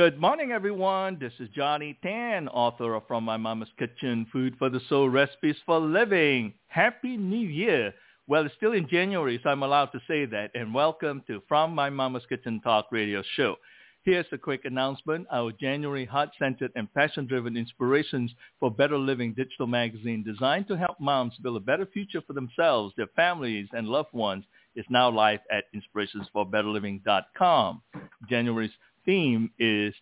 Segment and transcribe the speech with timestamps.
[0.00, 1.18] Good morning, everyone.
[1.20, 5.56] This is Johnny Tan, author of From My Mama's Kitchen, Food for the Soul, Recipes
[5.66, 6.54] for Living.
[6.68, 7.92] Happy New Year.
[8.26, 10.52] Well, it's still in January, so I'm allowed to say that.
[10.54, 13.56] And welcome to From My Mama's Kitchen Talk radio show.
[14.02, 15.26] Here's a quick announcement.
[15.30, 21.34] Our January heart-centered and passion-driven inspirations for better living digital magazine designed to help moms
[21.42, 25.64] build a better future for themselves, their families, and loved ones is now live at
[25.74, 27.82] inspirationsforbetterliving.com.
[28.30, 28.70] January's
[29.04, 29.94] theme is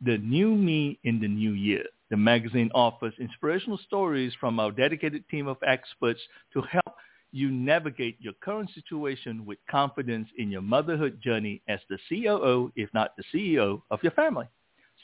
[0.00, 1.84] the new me in the new year.
[2.10, 6.20] The magazine offers inspirational stories from our dedicated team of experts
[6.52, 6.96] to help
[7.32, 12.88] you navigate your current situation with confidence in your motherhood journey as the COO, if
[12.94, 14.46] not the CEO, of your family.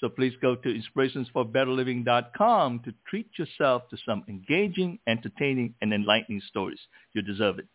[0.00, 6.80] So please go to inspirationsforbetterliving.com to treat yourself to some engaging, entertaining, and enlightening stories.
[7.12, 7.66] You deserve it.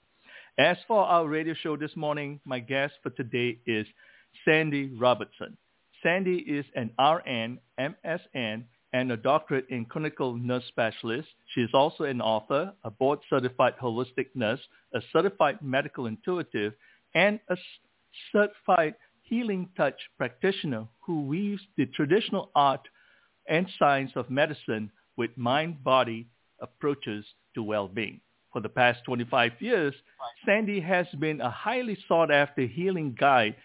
[0.58, 3.86] As for our radio show this morning, my guest for today is
[4.44, 5.56] Sandy Robertson.
[6.03, 11.28] Sandy is an RN, MSN, and a doctorate in clinical nurse specialist.
[11.53, 14.62] She is also an author, a board-certified holistic nurse,
[14.94, 16.73] a certified medical intuitive,
[17.14, 17.58] and a
[18.31, 22.88] certified healing touch practitioner who weaves the traditional art
[23.48, 26.28] and science of medicine with mind-body
[26.62, 27.25] approaches
[27.56, 28.22] to well-being.
[28.53, 29.94] For the past 25 years,
[30.45, 33.56] Sandy has been a highly sought-after healing guide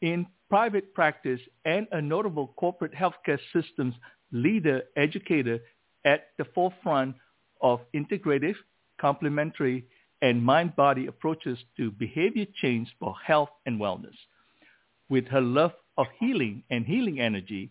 [0.00, 3.94] in private practice and a notable corporate healthcare systems
[4.32, 5.58] leader, educator
[6.04, 7.16] at the forefront
[7.62, 8.56] of integrative,
[9.00, 9.82] complementary,
[10.20, 14.14] and mind-body approaches to behavior change for health and wellness.
[15.08, 17.70] With her love of healing and healing energy,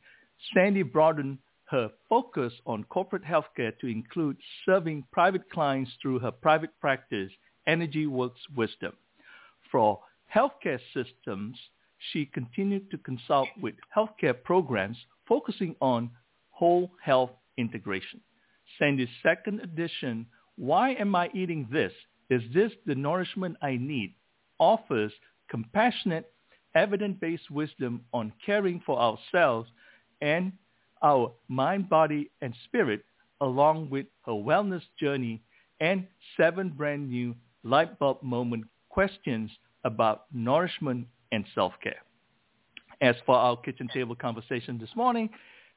[0.52, 6.72] Sandy broadened her focus on corporate healthcare to include serving private clients through her private
[6.82, 7.32] practice,
[7.68, 8.94] Energy Works Wisdom.
[9.72, 10.00] For
[10.36, 11.60] healthcare systems,
[12.12, 14.98] she continued to consult with healthcare programs
[15.28, 16.10] focusing on
[16.50, 18.22] whole health integration.
[18.80, 20.26] Sandy's second edition,
[20.56, 21.92] Why Am I Eating This?
[22.30, 24.16] Is This the Nourishment I Need?
[24.60, 25.12] offers
[25.50, 26.32] compassionate,
[26.76, 29.70] evidence-based wisdom on caring for ourselves
[30.22, 30.54] and
[31.04, 33.04] our mind, body, and spirit,
[33.42, 35.42] along with her wellness journey
[35.80, 36.08] and
[36.38, 39.50] seven brand new light bulb moment questions
[39.84, 42.02] about nourishment and self-care.
[43.02, 45.30] As for our kitchen table conversation this morning,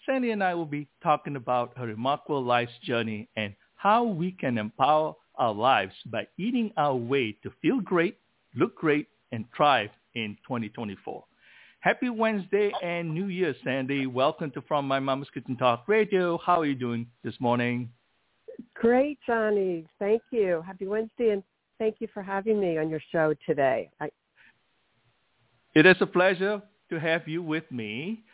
[0.07, 4.59] Sandy and I will be talking about her remarkable life's journey and how we can
[4.59, 8.19] empower our lives by eating our way to feel great,
[8.55, 11.25] look great, and thrive in 2024.
[11.81, 14.07] Happy Wednesday and New Year, Sandy.
[14.07, 16.39] Welcome to From My Mama's Kitchen Talk Radio.
[16.39, 17.91] How are you doing this morning?
[18.75, 19.87] Great, Johnny.
[19.99, 20.63] Thank you.
[20.67, 21.43] Happy Wednesday, and
[21.79, 23.91] thank you for having me on your show today.
[24.01, 24.09] I...
[25.75, 28.25] It is a pleasure to have you with me.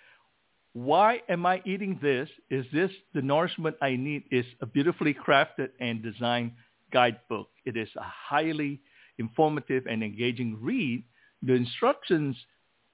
[0.72, 2.28] Why am I eating this?
[2.50, 4.24] Is this the nourishment I need?
[4.30, 6.52] Is a beautifully crafted and designed
[6.92, 7.48] guidebook.
[7.64, 8.80] It is a highly
[9.18, 11.04] informative and engaging read.
[11.42, 12.36] The instructions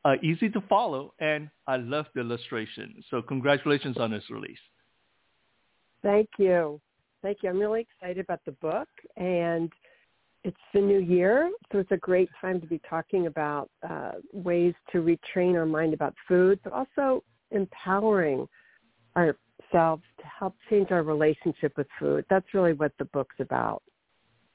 [0.04, 3.02] are easy to follow, and I love the illustration.
[3.10, 4.58] So congratulations on this release.
[6.02, 6.80] Thank you.
[7.22, 7.50] Thank you.
[7.50, 9.72] I'm really excited about the book, and
[10.46, 14.74] it's the new year, so it's a great time to be talking about uh, ways
[14.92, 18.46] to retrain our mind about food, but also empowering
[19.16, 22.24] ourselves to help change our relationship with food.
[22.30, 23.82] That's really what the book's about.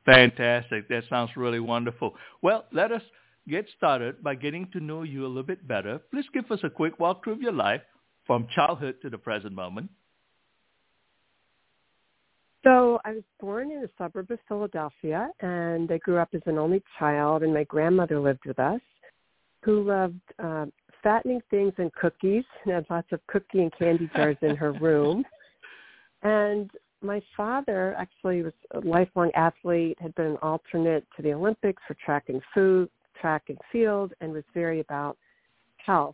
[0.06, 0.88] Fantastic.
[0.88, 2.16] That sounds really wonderful.
[2.42, 3.04] Well, let us
[3.50, 6.00] get started by getting to know you a little bit better.
[6.10, 7.82] Please give us a quick walkthrough of your life
[8.26, 9.90] from childhood to the present moment.
[12.64, 16.58] So I was born in a suburb of Philadelphia, and I grew up as an
[16.58, 18.82] only child, and my grandmother lived with us,
[19.64, 20.68] who loved uh,
[21.02, 25.26] fattening things and cookies, and had lots of cookie and candy jars in her room.
[26.24, 26.70] And
[27.02, 31.96] my father actually was a lifelong athlete, had been an alternate to the Olympics for
[31.96, 35.18] track and food, track and field, and was very about
[35.78, 36.14] health.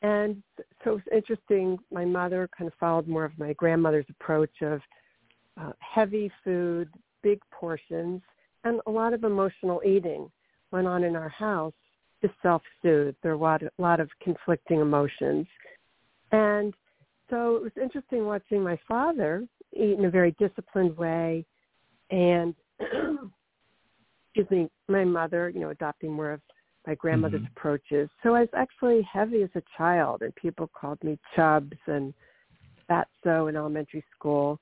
[0.00, 0.42] And
[0.82, 1.78] so it was interesting.
[1.92, 4.80] My mother kind of followed more of my grandmother's approach of
[5.58, 6.88] uh, heavy food,
[7.22, 8.20] big portions,
[8.64, 10.30] and a lot of emotional eating
[10.70, 11.72] went on in our house
[12.22, 13.14] to self-soothe.
[13.22, 15.46] There were a lot, a lot of conflicting emotions.
[16.32, 16.74] And
[17.28, 21.44] so it was interesting watching my father eat in a very disciplined way
[22.10, 26.40] and, excuse me, my mother, you know, adopting more of
[26.86, 27.52] my grandmother's mm-hmm.
[27.56, 28.08] approaches.
[28.22, 32.12] So I was actually heavy as a child and people called me chubs and
[32.90, 34.58] fatso in elementary school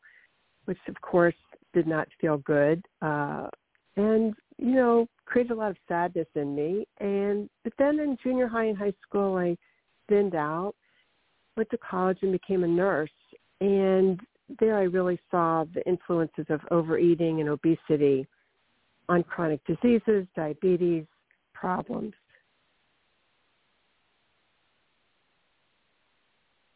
[0.69, 1.35] which of course
[1.73, 2.85] did not feel good.
[3.01, 3.49] Uh,
[3.97, 6.87] and, you know, created a lot of sadness in me.
[7.01, 9.57] And, but then in junior high and high school, I
[10.11, 10.75] thinned out
[11.57, 13.11] went to college and became a nurse.
[13.63, 14.21] And
[14.61, 18.27] there I really saw the influences of overeating and obesity
[19.09, 21.05] on chronic diseases, diabetes,
[21.55, 22.13] problems.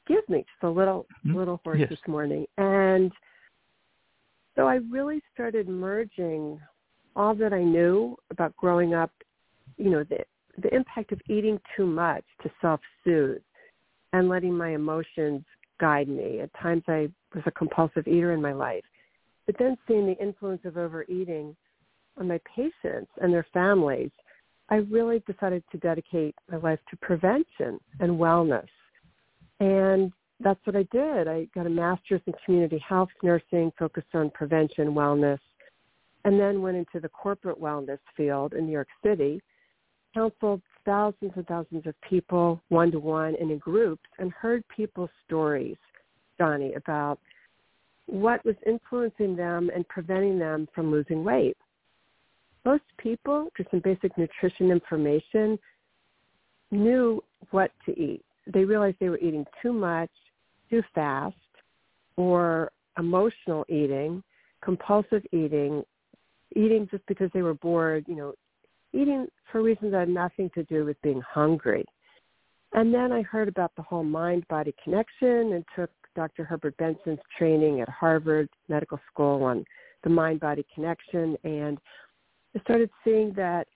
[0.01, 1.37] Excuse me, just a little mm-hmm.
[1.37, 1.91] little hoarse yes.
[1.91, 2.47] this morning.
[2.57, 3.13] And
[4.57, 6.61] so I really started merging
[7.17, 9.11] all that I knew about growing up,
[9.77, 10.19] you know, the
[10.59, 13.41] the impact of eating too much to self-soothe
[14.13, 15.43] and letting my emotions
[15.81, 16.41] guide me.
[16.41, 18.85] At times I was a compulsive eater in my life.
[19.47, 21.57] But then seeing the influence of overeating
[22.19, 24.11] on my patients and their families,
[24.69, 28.69] I really decided to dedicate my life to prevention and wellness.
[29.61, 31.29] And that's what I did.
[31.29, 35.39] I got a master's in community health nursing focused on prevention, wellness,
[36.25, 39.41] and then went into the corporate wellness field in New York City,
[40.15, 45.77] counseled thousands and thousands of people one-to-one and in groups and heard people's stories,
[46.39, 47.19] Johnny, about
[48.07, 51.57] what was influencing them and preventing them from losing weight.
[52.65, 55.59] Most people, through some basic nutrition information,
[56.71, 58.25] knew what to eat.
[58.47, 60.11] They realized they were eating too much,
[60.73, 61.37] too fast,
[62.17, 64.23] or emotional eating,
[64.65, 65.83] compulsive eating,
[66.57, 68.33] eating just because they were bored, you know,
[68.95, 71.85] eating for reasons that had nothing to do with being hungry.
[72.73, 76.45] And then I heard about the whole mind-body connection and took Dr.
[76.45, 79.65] Herbert Benson's training at Harvard Medical School on
[80.05, 81.37] the mind-body connection.
[81.45, 81.79] And
[82.57, 83.67] I started seeing that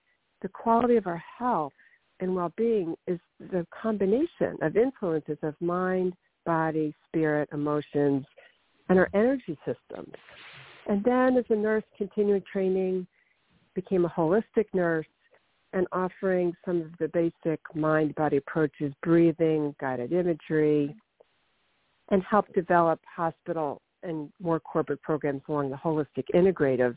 [0.41, 1.73] the quality of our health
[2.19, 6.13] and well-being is the combination of influences of mind,
[6.47, 8.25] body, spirit, emotions,
[8.89, 10.13] and our energy systems.
[10.87, 13.05] And then as a nurse, continuing training,
[13.75, 15.05] became a holistic nurse
[15.73, 20.95] and offering some of the basic mind-body approaches, breathing, guided imagery,
[22.09, 26.95] and helped develop hospital and more corporate programs along the holistic integrative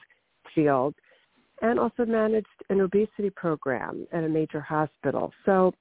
[0.55, 0.95] field,
[1.63, 5.33] and also managed an obesity program at a major hospital.
[5.45, 5.75] So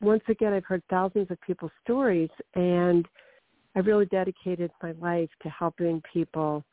[0.00, 3.06] once again, I've heard thousands of people's stories, and
[3.74, 6.64] I really dedicated my life to helping people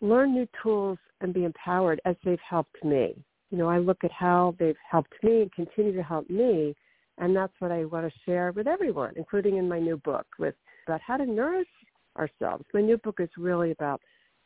[0.00, 3.14] learn new tools and be empowered as they've helped me.
[3.50, 6.74] You know, I look at how they've helped me and continue to help me,
[7.18, 10.54] and that's what I want to share with everyone, including in my new book with
[10.86, 11.68] about how to nourish
[12.16, 12.64] ourselves.
[12.74, 14.00] My new book is really about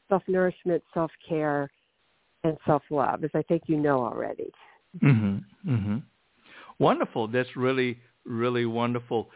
[0.08, 1.68] self-nourishment, self-care,
[2.44, 4.50] and self-love, as I think you know already.
[4.98, 5.44] Mhm.
[5.64, 6.02] Mhm.
[6.80, 7.28] Wonderful.
[7.28, 9.30] That's really really wonderful.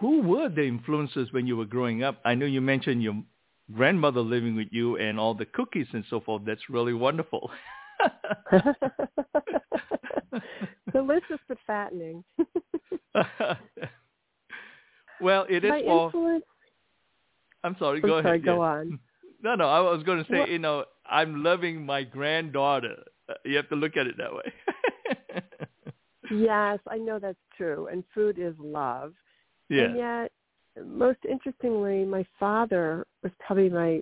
[0.00, 2.20] Who were the influences when you were growing up?
[2.24, 3.22] I know you mentioned your
[3.72, 6.42] grandmother living with you and all the cookies and so forth.
[6.44, 7.50] That's really wonderful.
[10.92, 12.24] Delicious but fattening.
[15.20, 16.06] well, it is My all.
[16.06, 16.44] Influence...
[17.62, 17.98] I'm sorry.
[17.98, 18.44] I'm go sorry, ahead.
[18.44, 18.98] Go on.
[19.42, 19.68] No, no.
[19.68, 22.94] I was going to say, well, you know, I'm loving my granddaughter.
[23.28, 24.50] Uh, you have to look at it that way.
[26.40, 29.12] Yes, I know that's true, and food is love.
[29.68, 29.84] Yeah.
[29.84, 30.32] And yet,
[30.86, 34.00] most interestingly, my father was probably my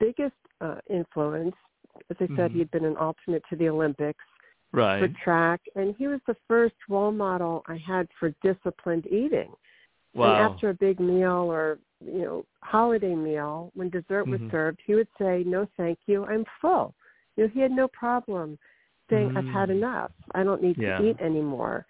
[0.00, 1.54] biggest uh, influence.
[2.10, 2.52] As I said, mm-hmm.
[2.54, 4.24] he had been an alternate to the Olympics
[4.72, 5.00] right.
[5.00, 9.52] for track, and he was the first role model I had for disciplined eating.
[10.14, 10.34] Wow.
[10.34, 14.50] And after a big meal or you know holiday meal, when dessert was mm-hmm.
[14.50, 16.94] served, he would say, "No, thank you, I'm full."
[17.36, 18.58] You know, he had no problem
[19.10, 19.36] saying, mm.
[19.36, 19.76] "I've had mm.
[19.76, 20.12] enough.
[20.34, 20.98] I don't need yeah.
[20.98, 21.86] to eat anymore."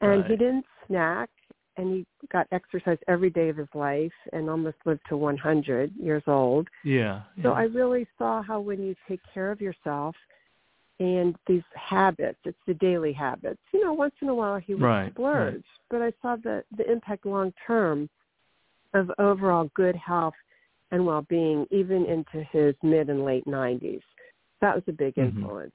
[0.00, 0.30] And right.
[0.30, 1.28] he didn't snack
[1.76, 6.22] and he got exercise every day of his life and almost lived to 100 years
[6.26, 6.68] old.
[6.84, 7.22] Yeah.
[7.36, 7.42] yeah.
[7.42, 10.14] So I really saw how when you take care of yourself
[10.98, 13.60] and these habits, it's the daily habits.
[13.72, 15.64] You know, once in a while he would right, splurge, right.
[15.88, 18.08] but I saw the the impact long term
[18.92, 20.34] of overall good health
[20.90, 24.02] and well-being even into his mid and late 90s.
[24.60, 25.38] That was a big mm-hmm.
[25.38, 25.72] influence.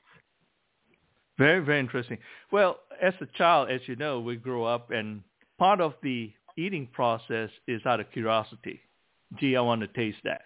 [1.37, 2.17] Very, very interesting.
[2.51, 5.21] Well, as a child, as you know, we grew up and
[5.57, 8.79] part of the eating process is out of curiosity.
[9.39, 10.41] Gee, I want to taste that.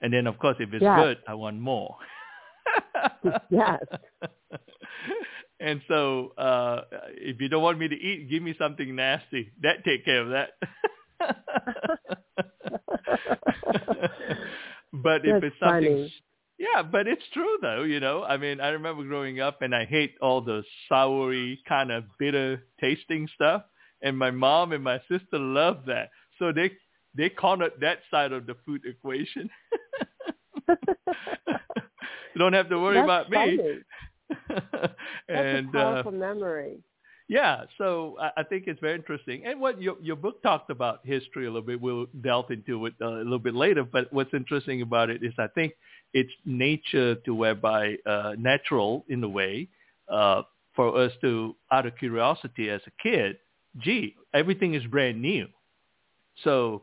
[0.00, 1.00] And then, of course, if it's yes.
[1.00, 1.96] good, I want more.
[3.50, 3.80] yes.
[5.58, 6.82] And so, uh,
[7.12, 9.52] if you don't want me to eat, give me something nasty.
[9.62, 10.50] That take care of that.
[14.92, 16.12] but if That's it's something funny.
[16.58, 18.24] Yeah, but it's true though, you know.
[18.24, 22.62] I mean, I remember growing up and I hate all the soury kind of bitter
[22.80, 23.62] tasting stuff
[24.02, 26.10] and my mom and my sister love that.
[26.38, 26.72] So they
[27.14, 29.48] they cornered that side of the food equation.
[30.68, 33.56] you don't have to worry That's about funny.
[33.56, 33.78] me.
[35.28, 36.78] That's a powerful uh, memory.
[37.28, 39.46] yeah, so I, I think it's very interesting.
[39.46, 41.80] And what your your book talked about history a little bit.
[41.80, 43.84] We'll delve into it uh, a little bit later.
[43.84, 45.72] But what's interesting about it is I think
[46.12, 49.68] it's nature to whereby uh, natural in a way
[50.08, 50.42] uh,
[50.74, 53.38] for us to out of curiosity as a kid.
[53.78, 55.46] Gee, everything is brand new,
[56.44, 56.82] so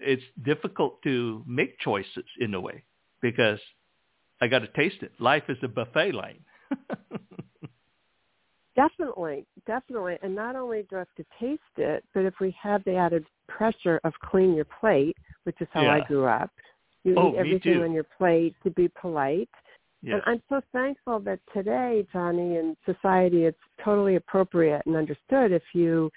[0.00, 2.82] it's difficult to make choices in a way
[3.20, 3.58] because
[4.40, 5.12] I got to taste it.
[5.18, 6.38] Life is a buffet line.
[8.78, 10.18] Definitely, definitely.
[10.22, 13.24] And not only do I have to taste it, but if we have the added
[13.48, 15.94] pressure of clean your plate, which is how yeah.
[15.94, 16.52] I grew up,
[17.08, 19.48] you oh, eat everything on your plate to be polite.
[20.02, 20.14] Yes.
[20.14, 25.62] And I'm so thankful that today, Johnny, in society, it's totally appropriate and understood if
[25.74, 26.10] you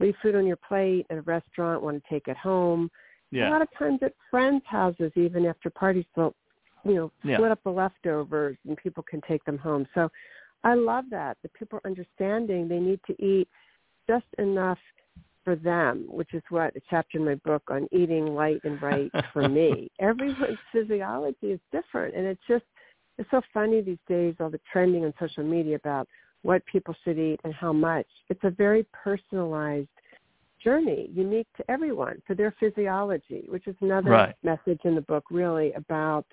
[0.00, 2.90] leave food on your plate at a restaurant, want to take it home.
[3.30, 3.48] yeah.
[3.48, 6.34] A lot of times at friends' houses, even after parties, they'll,
[6.84, 7.36] you know, Yeah.
[7.36, 9.86] split up the leftovers and people can take them home.
[9.94, 10.10] So
[10.64, 11.36] I love that.
[11.42, 13.48] The people are understanding they need to eat
[14.08, 14.78] just enough
[15.50, 19.12] for them, which is what a chapter in my book on eating light and right
[19.32, 19.90] for me.
[20.00, 22.64] Everyone's physiology is different and it's just
[23.18, 26.06] it's so funny these days all the trending on social media about
[26.42, 28.06] what people should eat and how much.
[28.28, 29.88] It's a very personalized
[30.62, 34.34] journey, unique to everyone for their physiology, which is another Right.
[34.44, 36.26] message in the book really about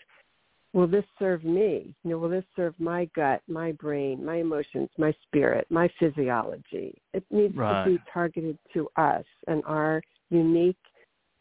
[0.77, 1.95] will this serve me?
[2.03, 7.01] You know, will this serve my gut, my brain, my emotions, my spirit, my physiology?
[7.15, 7.83] It needs Right.
[7.83, 10.77] to be targeted to us and our unique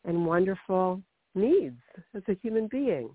[0.07, 1.02] and wonderful
[1.35, 1.78] needs
[2.14, 3.14] as a human being.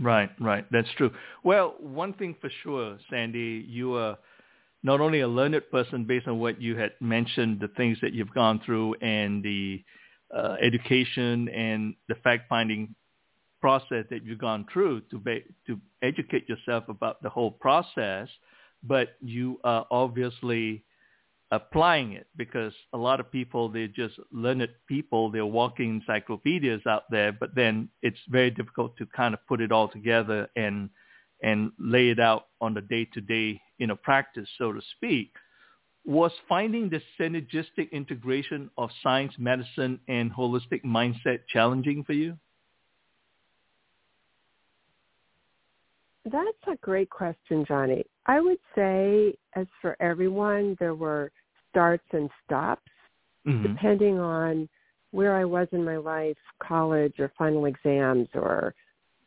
[0.00, 0.64] Right, right.
[0.72, 1.12] That's true.
[1.44, 4.16] Well, one thing for sure, Sandy, you are
[4.82, 8.32] not only a learned person based on what you had mentioned, the things that you've
[8.32, 9.84] gone through and the
[10.34, 12.94] uh, education and the fact-finding
[13.62, 18.28] process that you've gone through to be, to educate yourself about the whole process,
[18.82, 20.84] but you are obviously
[21.52, 27.02] applying it because a lot of people they're just learned people they're walking encyclopedias out
[27.10, 30.88] there but then it's very difficult to kind of put it all together and
[31.42, 35.30] and lay it out on the day to day you know practice so to speak.
[36.04, 42.38] Was finding the synergistic integration of science medicine and holistic mindset challenging for you
[46.24, 48.04] That's a great question, Johnny.
[48.26, 51.32] I would say, as for everyone, there were
[51.70, 52.82] starts and stops
[53.46, 53.62] mm-hmm.
[53.62, 54.68] depending on
[55.10, 58.74] where I was in my life, college or final exams or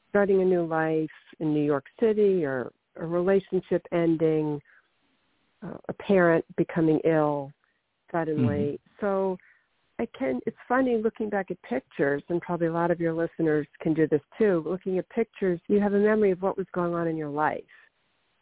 [0.10, 1.10] starting a new life
[1.40, 4.62] in New York City or a relationship ending,
[5.64, 7.52] uh, a parent becoming ill
[8.12, 8.80] suddenly.
[9.02, 9.38] So
[9.98, 13.66] I can, it's funny looking back at pictures, and probably a lot of your listeners
[13.82, 14.64] can do this too.
[14.66, 17.64] Looking at pictures, you have a memory of what was going on in your life.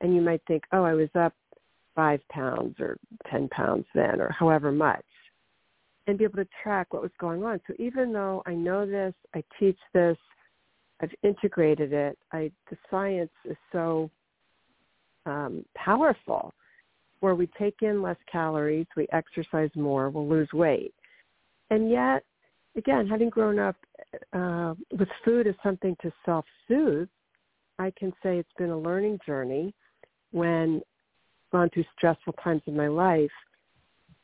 [0.01, 1.33] And you might think, oh, I was up
[1.95, 2.97] five pounds or
[3.29, 5.05] 10 pounds then, or however much,
[6.07, 7.61] and be able to track what was going on.
[7.67, 10.17] So even though I know this, I teach this,
[11.01, 14.09] I've integrated it, I, the science is so
[15.25, 16.53] um, powerful
[17.19, 20.93] where we take in less calories, we exercise more, we'll lose weight.
[21.69, 22.23] And yet,
[22.77, 23.75] again, having grown up
[24.33, 27.07] uh, with food as something to self-soothe,
[27.79, 29.73] I can say it's been a learning journey
[30.31, 30.81] when
[31.51, 33.31] gone through stressful times in my life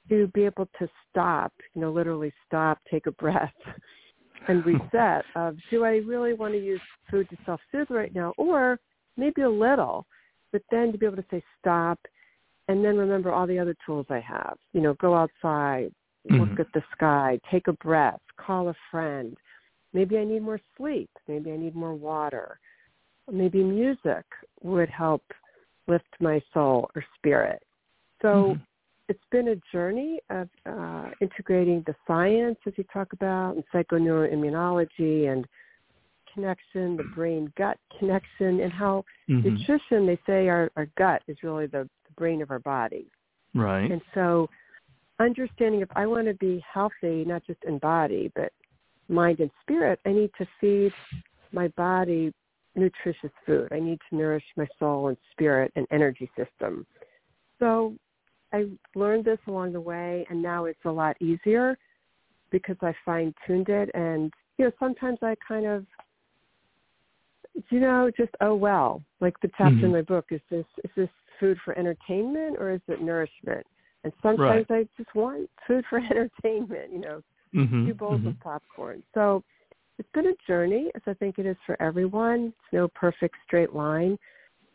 [0.09, 3.53] to be able to stop, you know, literally stop, take a breath
[4.47, 8.33] and reset of do I really want to use food to self-soothe right now?
[8.37, 8.79] Or
[9.17, 10.05] maybe a little,
[10.51, 11.99] but then to be able to say stop
[12.67, 15.91] and then remember all the other tools I have, you know, go outside,
[16.25, 16.59] look Mhm.
[16.59, 19.37] at the sky, take a breath, call a friend.
[19.93, 21.09] Maybe I need more sleep.
[21.27, 22.59] Maybe I need more water.
[23.31, 24.25] Maybe music
[24.61, 25.23] would help
[25.87, 27.63] lift my soul or spirit.
[28.21, 28.61] So Mhm.
[29.07, 35.31] it's been a journey of uh, integrating the science, as you talk about, and psychoneuroimmunology
[35.31, 35.47] and
[36.31, 39.43] connection, the brain-gut connection, and how Mhm.
[39.43, 43.09] nutrition, they say our, our gut is really the, the brain of our body.
[43.55, 44.47] right And so
[45.19, 48.51] understanding if I want to be healthy, not just in body, but
[49.07, 50.91] mind and spirit, I need to feed
[51.51, 52.33] my body
[52.75, 53.67] nutritious food.
[53.71, 56.85] I need to nourish my soul and spirit and energy system.
[57.59, 57.95] So
[58.53, 61.77] I learned this along the way and now it's a lot easier
[62.51, 65.85] because I fine tuned it and you know, sometimes I kind of
[67.69, 69.03] you know, just oh well.
[69.19, 69.95] Like the chapter in Mhm.
[69.95, 71.09] my book, is this is this
[71.39, 73.65] food for entertainment or is it nourishment?
[74.03, 77.21] And sometimes I just want food for entertainment, you know,
[77.53, 77.85] Mhm.
[77.87, 78.27] two bowls Mhm.
[78.27, 79.03] of popcorn.
[79.13, 79.43] So
[79.97, 82.47] it's been a journey, as I think it is for everyone.
[82.47, 84.17] It's no perfect straight line.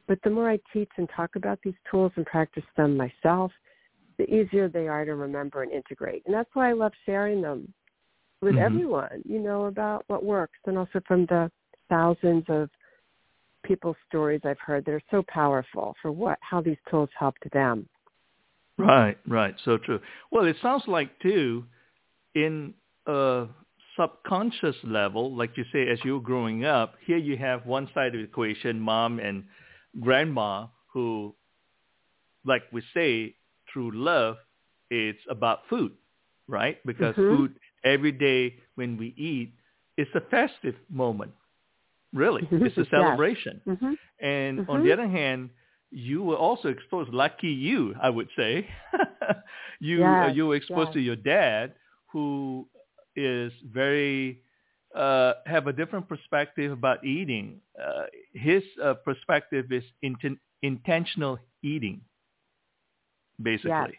[0.06, 3.52] But the more I teach and talk about these tools and practice them myself,
[4.18, 6.22] the easier they are to remember and integrate.
[6.26, 7.72] And that's why I love sharing them
[8.42, 8.64] with mm-hmm.
[8.64, 11.50] everyone, you know, about what works and also from the
[11.88, 12.70] thousands of
[13.64, 17.88] people's stories I've heard that are so powerful for what how these tools helped them.
[18.76, 20.00] Right, right, so true.
[20.30, 21.64] Well, it sounds like too,
[22.34, 22.74] in
[23.06, 23.46] a
[23.96, 28.12] subconscious level, like you say, as you're growing up, here you have one side of
[28.14, 29.44] the equation, mom and
[30.00, 31.34] grandma, who,
[32.44, 33.34] like we say,
[33.72, 34.36] through love,
[34.90, 35.92] it's about food,
[36.48, 36.78] right?
[36.84, 37.36] Because mm-hmm.
[37.36, 37.54] food
[37.84, 39.52] every day when we eat,
[39.96, 41.32] it's a festive moment.
[42.12, 42.66] Really, mm-hmm.
[42.66, 43.60] it's a celebration.
[43.66, 43.76] Yes.
[43.76, 43.92] Mm-hmm.
[44.24, 44.70] And mm-hmm.
[44.70, 45.50] on the other hand,
[45.94, 47.12] you were also exposed.
[47.12, 48.66] Lucky you, I would say.
[49.80, 50.28] you yes.
[50.28, 50.94] uh, you were exposed yes.
[50.94, 51.74] to your dad,
[52.06, 52.66] who
[53.16, 54.40] is very
[54.94, 57.60] uh, have a different perspective about eating.
[57.80, 62.00] Uh, his uh, perspective is inten- intentional eating,
[63.40, 63.70] basically.
[63.70, 63.92] Yes.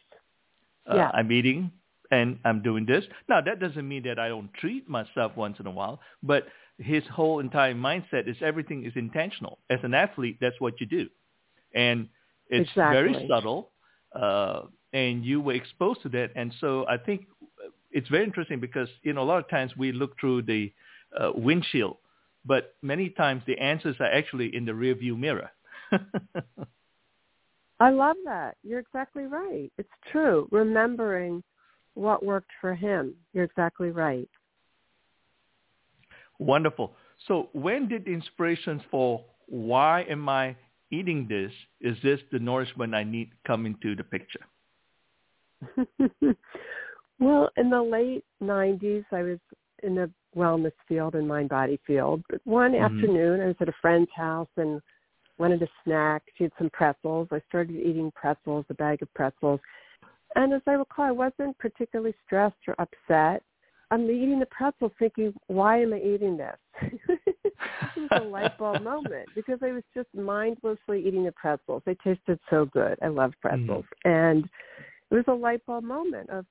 [0.92, 1.12] Uh, yeah.
[1.14, 1.72] I'm eating
[2.12, 3.04] and I'm doing this.
[3.28, 6.46] Now, that doesn't mean that I don't treat myself once in a while, but
[6.78, 9.60] his whole entire mindset is everything is intentional.
[9.70, 11.08] As an athlete, that's what you do.
[11.75, 12.10] And
[12.50, 12.96] it's exactly.
[12.96, 13.72] very subtle,
[14.20, 14.62] uh,
[14.94, 16.32] and you were exposed to that.
[16.36, 17.25] And so I think
[17.91, 20.72] it's very interesting because, you know, a lot of times we look through the
[21.20, 21.98] uh, windshield,
[22.46, 25.51] but many times the answers are actually in the rearview mirror.
[27.79, 28.55] I love that.
[28.63, 29.72] You're exactly right.
[29.77, 30.48] It's true.
[30.51, 31.44] Remembering
[31.94, 33.15] what worked for him.
[33.34, 34.29] You're exactly right.
[36.39, 36.96] Wonderful.
[37.27, 40.55] So when did the inspirations for why am I
[40.92, 41.51] eating this?
[41.82, 44.46] Is this the nourishment I need come into the picture?
[47.20, 49.39] well, in the late 90s, I was
[49.84, 52.24] in the wellness field and mind body field.
[52.30, 52.84] But one mm-hmm.
[52.84, 54.82] afternoon, I was at a friend's house and
[55.38, 56.24] wanted a snack.
[56.38, 57.27] She had some pretzels.
[57.31, 59.59] I started eating pretzels, a bag of pretzels.
[60.36, 63.44] And as I recall, I wasn't particularly stressed or upset.
[63.91, 66.57] I'm eating the pretzels thinking, why am I eating this?
[66.81, 67.53] it
[67.95, 71.83] was a light bulb moment because I was just mindlessly eating the pretzels.
[71.85, 72.98] They tasted so good.
[73.01, 73.85] I love pretzels.
[74.05, 74.33] Mm.
[74.33, 74.45] And
[75.11, 76.45] it was a light bulb moment of,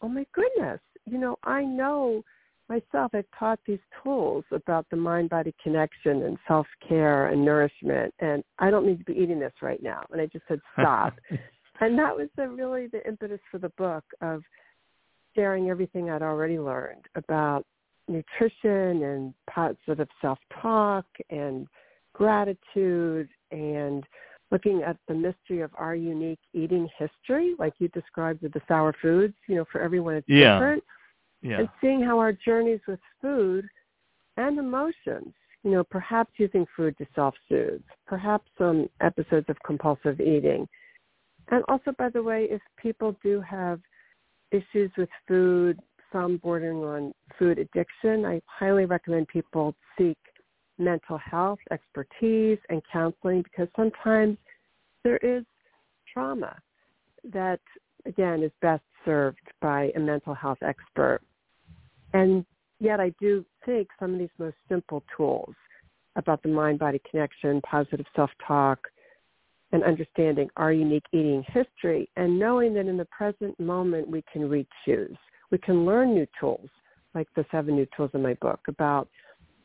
[0.00, 2.22] oh my goodness, you know, I know
[2.68, 8.70] myself, I've taught these tools about the mind-body connection and self-care and nourishment, and I
[8.70, 10.02] don't need to be eating this right now.
[10.12, 11.14] And I just said, stop.
[11.80, 14.42] and that was the, really the impetus for the book of
[15.38, 17.64] sharing everything I'd already learned about
[18.08, 21.68] nutrition and positive self-talk and
[22.12, 24.02] gratitude and
[24.50, 28.92] looking at the mystery of our unique eating history, like you described with the sour
[29.00, 29.34] foods.
[29.46, 30.54] You know, for everyone it's yeah.
[30.54, 30.84] different.
[31.42, 31.60] Yeah.
[31.60, 33.64] And seeing how our journeys with food
[34.36, 40.66] and emotions, you know, perhaps using food to self-soothe, perhaps some episodes of compulsive eating,
[41.50, 43.80] and also, by the way, if people do have
[44.50, 45.78] issues with food,
[46.12, 50.16] some bordering on food addiction, I highly recommend people seek
[50.78, 54.38] mental health expertise and counseling because sometimes
[55.04, 55.44] there is
[56.12, 56.56] trauma
[57.32, 57.60] that,
[58.06, 61.20] again, is best served by a mental health expert.
[62.14, 62.44] And
[62.80, 65.54] yet I do think some of these most simple tools
[66.16, 68.78] about the mind-body connection, positive self-talk,
[69.72, 74.48] and understanding our unique eating history and knowing that in the present moment we can
[74.48, 75.16] re-choose.
[75.50, 76.68] We can learn new tools,
[77.14, 79.08] like the seven new tools in my book, about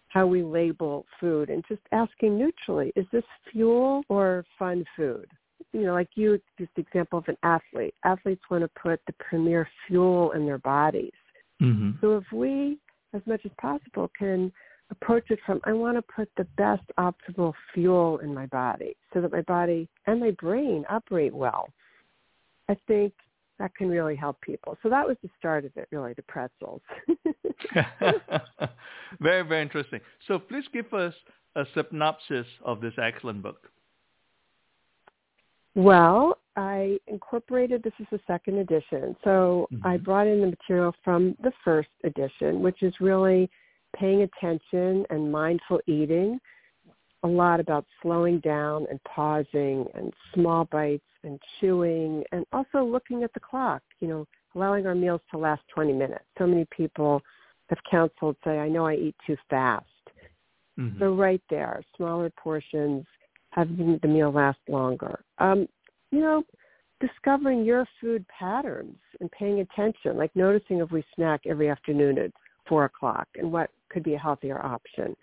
[0.10, 5.28] how we label food and just asking neutrally, is this fuel or fun food?
[5.72, 7.96] You know, like you, just the example of an athlete.
[8.06, 11.12] Athletes want to put the premier fuel in their bodies.
[11.62, 11.92] Mm-hmm.
[12.00, 12.78] So if we,
[13.14, 14.52] as much as possible, can
[14.92, 19.22] approach it from I want to put the best optimal fuel in my body so
[19.22, 21.70] that my body and my brain operate well.
[22.70, 23.14] I think
[23.60, 24.78] that can really help people.
[24.82, 26.82] So that was the start of it, really, the pretzels.
[29.20, 30.00] very, very interesting.
[30.28, 31.14] So please give us
[31.56, 33.70] a synopsis of this excellent book.
[35.76, 39.16] Well, I incorporated, this is the second edition.
[39.24, 39.88] So mm-hmm.
[39.88, 43.50] I brought in the material from the first edition, which is really
[43.96, 46.40] paying attention and mindful eating,
[47.24, 53.24] a lot about slowing down and pausing and small bites and chewing and also looking
[53.24, 56.26] at the clock, you know, allowing our meals to last 20 minutes.
[56.38, 57.22] So many people
[57.68, 59.86] have counseled say, I know I eat too fast.
[60.78, 61.00] Mm-hmm.
[61.00, 63.06] So right there, smaller portions,
[63.52, 65.24] having the meal last longer.
[65.38, 65.68] Um,
[66.12, 66.44] you know,
[67.00, 72.32] discovering your food patterns and paying attention, like noticing if we snack every afternoon at
[72.68, 75.16] four o'clock and what could be a healthier option.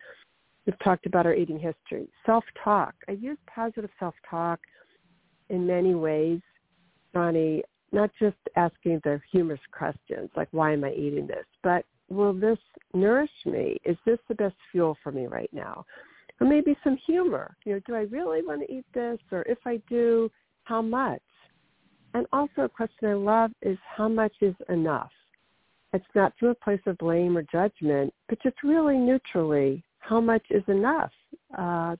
[0.66, 2.08] We've talked about our eating history.
[2.26, 2.94] Self-talk.
[3.08, 4.60] I use positive self-talk
[5.48, 6.40] in many ways
[7.14, 11.44] on a not just asking the humorous questions like, why am I eating this?
[11.62, 12.58] But will this
[12.94, 13.78] nourish me?
[13.84, 15.84] Is this the best fuel for me right now?
[16.40, 17.56] Or maybe some humor.
[17.64, 19.18] You know, do I really want to eat this?
[19.32, 20.30] Or if I do,
[20.64, 21.20] how much?
[22.14, 25.10] And also a question I love is how much is enough?
[25.92, 30.42] It's not from a place of blame or judgment, but just really neutrally, how much
[30.50, 31.10] is enough?
[31.56, 31.96] Uh,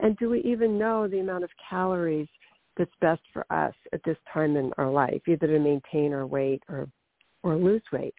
[0.00, 2.28] and do we even know the amount of calories
[2.76, 6.62] that's best for us at this time in our life, either to maintain our weight
[6.68, 6.88] or,
[7.42, 8.14] or lose weight?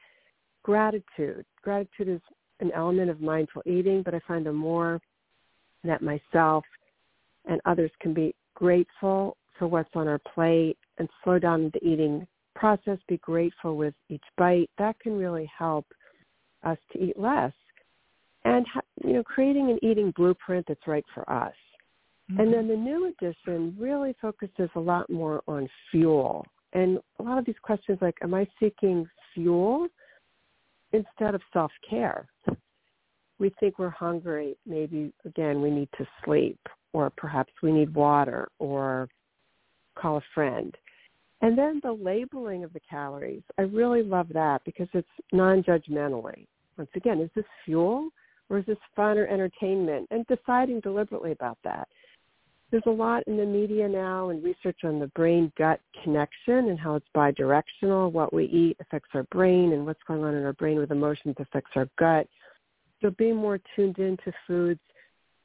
[0.63, 1.45] Gratitude.
[1.61, 2.21] Gratitude is
[2.61, 5.01] an element of mindful eating, but I find the more
[5.83, 6.63] that myself
[7.45, 12.25] and others can be grateful for what's on our plate and slow down the eating
[12.55, 15.85] process, be grateful with each bite, that can really help
[16.63, 17.53] us to eat less.
[18.45, 18.65] And,
[19.03, 21.53] you know, creating an eating blueprint that's right for us.
[22.31, 22.41] Mm-hmm.
[22.41, 26.45] And then the new edition really focuses a lot more on fuel.
[26.73, 29.87] And a lot of these questions like, am I seeking fuel
[30.91, 32.27] instead of self-care?
[33.39, 34.55] We think we're hungry.
[34.65, 36.59] Maybe, again, we need to sleep
[36.93, 39.07] or perhaps we need water or
[39.97, 40.75] call a friend.
[41.43, 46.47] And then the labeling of the calories, I really love that because it's non-judgmentally.
[46.77, 48.09] Once again, is this fuel
[48.49, 50.07] or is this fun or entertainment?
[50.09, 51.89] And deciding deliberately about that.
[52.71, 56.95] There's a lot in the media now and research on the brain-gut connection and how
[56.95, 58.09] it's bidirectional.
[58.09, 61.35] What we eat affects our brain and what's going on in our brain with emotions
[61.39, 62.25] affects our gut.
[63.01, 64.79] So being more tuned into foods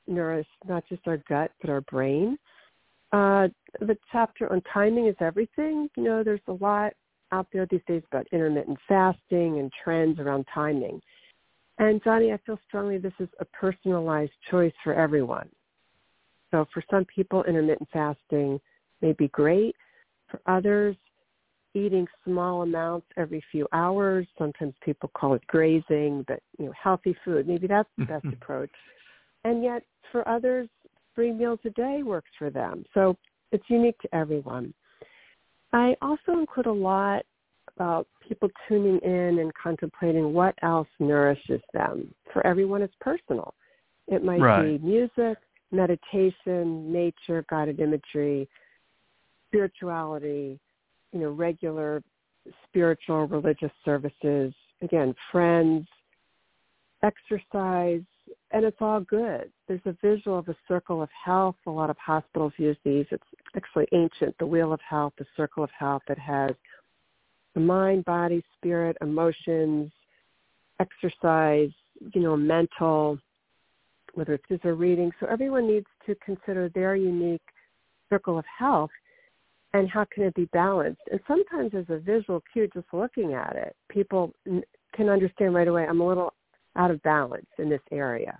[0.07, 2.39] nourish not just our gut but our brain
[3.12, 3.49] uh,
[3.81, 5.88] the chapter on timing is everything.
[5.97, 6.92] You know, there's a lot
[7.33, 11.01] out there these days about intermittent fasting and trends around timing.
[11.79, 15.49] And Johnny, I feel strongly this is a personalized choice for everyone.
[16.51, 18.61] So for some people, intermittent fasting
[19.01, 19.77] may be great.
[20.31, 20.97] For others,
[21.75, 24.27] eating small amounts every few hours.
[24.37, 27.47] Sometimes people call it grazing, but you know, healthy food.
[27.47, 28.71] Maybe that's the best approach.
[29.44, 30.68] And yet, for others,
[31.18, 32.85] three meals a day works for them.
[32.94, 33.16] So
[33.50, 34.72] it's unique to everyone.
[35.72, 37.24] I also include a lot
[37.74, 42.14] about people tuning in and contemplating what else nourishes them.
[42.33, 43.52] For everyone, it's personal.
[44.07, 44.78] It might right.
[44.78, 45.38] be music,
[45.72, 48.48] meditation, nature, guided imagery,
[49.48, 50.61] spirituality,
[51.12, 52.00] you know, regular
[52.68, 55.85] spiritual religious services, again, friends,
[57.02, 58.02] exercise,
[58.51, 59.51] and it's all good.
[59.67, 61.57] There's a visual of a circle of health.
[61.67, 63.05] A lot of hospitals use these.
[63.11, 63.23] It's
[63.55, 66.53] actually ancient, the wheel of health, the circle of health that has
[67.55, 69.91] the mind, body, spirit, emotions,
[70.81, 71.71] exercise,
[72.15, 73.19] you know, mental,
[74.15, 75.11] whether it's this or reading.
[75.21, 77.43] So everyone needs to consider their unique
[78.09, 78.91] circle of health
[79.75, 81.03] and how can it be balanced.
[81.11, 84.33] And sometimes as a visual cue, just looking at it, people
[84.95, 86.33] can understand right away, I'm a little
[86.79, 88.38] out of balance in this area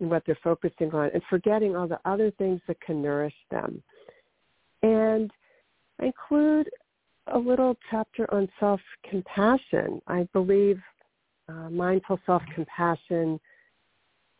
[0.00, 3.82] and what they're focusing on and forgetting all the other things that can nourish them.
[4.82, 5.30] And
[6.00, 6.68] I include
[7.28, 10.02] a little chapter on self-compassion.
[10.06, 10.80] I believe
[11.48, 13.40] uh, mindful self-compassion,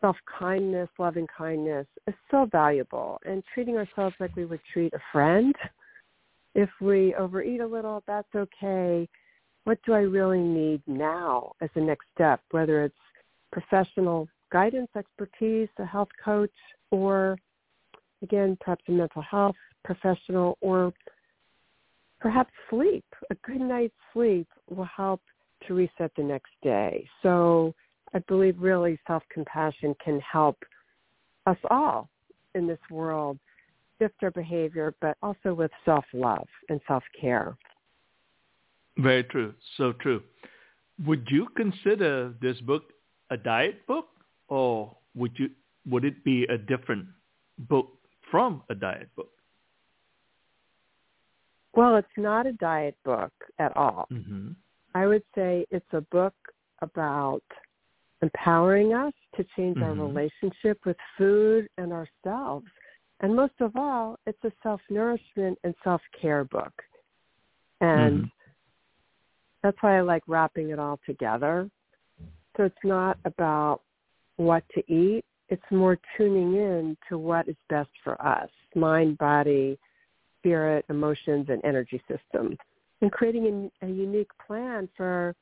[0.01, 5.55] self-kindness, loving kindness is so valuable and treating ourselves like we would treat a friend.
[6.55, 9.07] If we overeat a little, that's okay.
[9.63, 12.95] What do I really need now as the next step, whether it's
[13.53, 16.51] professional guidance, expertise, a health coach,
[16.91, 17.37] or
[18.23, 20.91] again, perhaps a mental health professional, or
[22.19, 23.05] perhaps sleep.
[23.29, 25.21] A good night's sleep will help
[25.67, 27.07] to reset the next day.
[27.21, 27.73] So
[28.13, 30.57] I believe really self-compassion can help
[31.45, 32.09] us all
[32.55, 33.37] in this world
[33.99, 37.55] shift our behavior, but also with self-love and self-care.
[38.97, 39.53] Very true.
[39.77, 40.23] So true.
[41.05, 42.92] Would you consider this book
[43.33, 44.07] a diet book,
[44.47, 45.49] or would you
[45.89, 47.05] would it be a different
[47.57, 47.89] book
[48.29, 49.31] from a diet book?
[51.75, 54.07] Well, it's not a diet book at all.
[54.11, 54.51] Mm-hmm.
[54.93, 56.35] I would say it's a book
[56.81, 57.43] about
[58.21, 59.99] empowering us to change mm-hmm.
[59.99, 62.67] our relationship with food and ourselves.
[63.21, 66.73] And most of all, it's a self-nourishment and self-care book.
[67.81, 68.27] And mm-hmm.
[69.63, 71.69] that's why I like wrapping it all together
[72.55, 73.81] so it's not about
[74.37, 75.23] what to eat.
[75.49, 79.77] It's more tuning in to what is best for us, mind, body,
[80.39, 82.57] spirit, emotions, and energy system,
[83.01, 85.35] and creating a, a unique plan for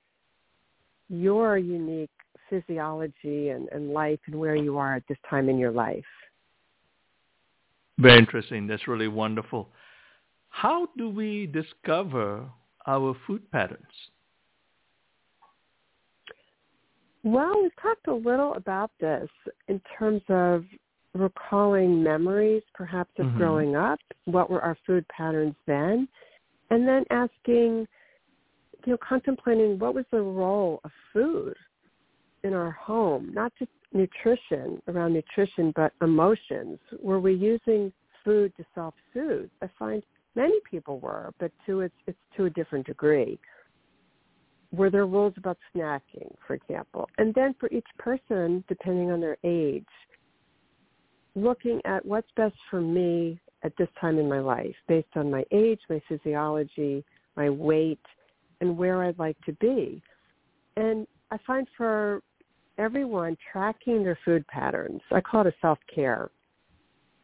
[1.09, 2.09] your unique
[2.49, 6.03] physiology and, and life and where you are at this time in your life.
[7.97, 8.67] Very interesting.
[8.67, 9.69] That's really wonderful.
[10.49, 12.49] How do we discover
[12.87, 13.81] our food patterns?
[17.23, 19.29] Well, we've talked a little about this
[19.67, 20.65] in terms of
[21.13, 23.37] recalling memories, perhaps of Mhm.
[23.37, 23.99] growing up.
[24.25, 26.07] What were our food patterns then?
[26.69, 27.87] And then asking,
[28.85, 31.57] you know, contemplating what was the role of food
[32.43, 36.79] in our home, not just nutrition, around nutrition, but emotions.
[36.99, 39.51] Were we using food to self-soothe?
[39.61, 40.01] I find
[40.35, 43.37] many people were, but to its, it's to a different degree.
[44.73, 47.09] Were there rules about snacking, for example?
[47.17, 49.85] And then for each person, depending on their age,
[51.35, 55.43] looking at what's best for me at this time in my life based on my
[55.51, 57.03] age, my physiology,
[57.35, 57.99] my weight,
[58.61, 60.01] and where I'd like to be.
[60.77, 62.21] And I find for
[62.77, 66.31] everyone tracking their food patterns, I call it a self-care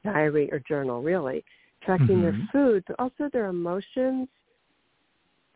[0.03, 1.43] diary or journal really,
[1.81, 2.51] tracking their Mhm.
[2.51, 4.29] food, but also their emotions,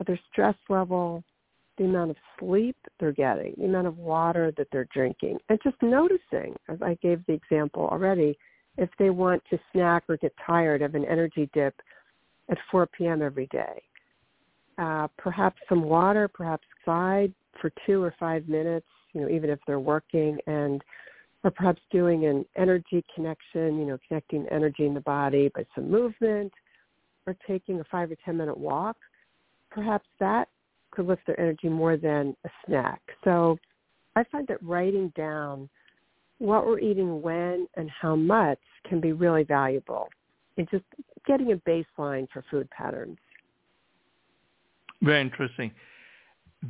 [0.05, 1.23] their stress level,
[1.81, 5.75] the amount of sleep they're getting, the amount of water that they're drinking, and just
[5.81, 8.37] noticing, as I gave the example already,
[8.77, 11.73] if they want to snack or get tired of an energy dip
[12.51, 13.23] at 4 p.m.
[13.23, 13.81] every day.
[14.77, 19.59] Uh, perhaps some water, perhaps side for two or five minutes, you know, even if
[19.65, 20.83] they're working, and
[21.43, 25.89] or perhaps doing an energy connection, you know, connecting energy in the body by some
[25.89, 26.53] movement,
[27.25, 28.97] or taking a five or ten minute walk.
[29.71, 30.47] Perhaps that
[30.91, 33.01] could lift their energy more than a snack.
[33.23, 33.57] So
[34.15, 35.69] I find that writing down
[36.39, 40.09] what we're eating when and how much can be really valuable
[40.57, 40.83] in just
[41.25, 43.17] getting a baseline for food patterns.
[45.01, 45.71] Very interesting.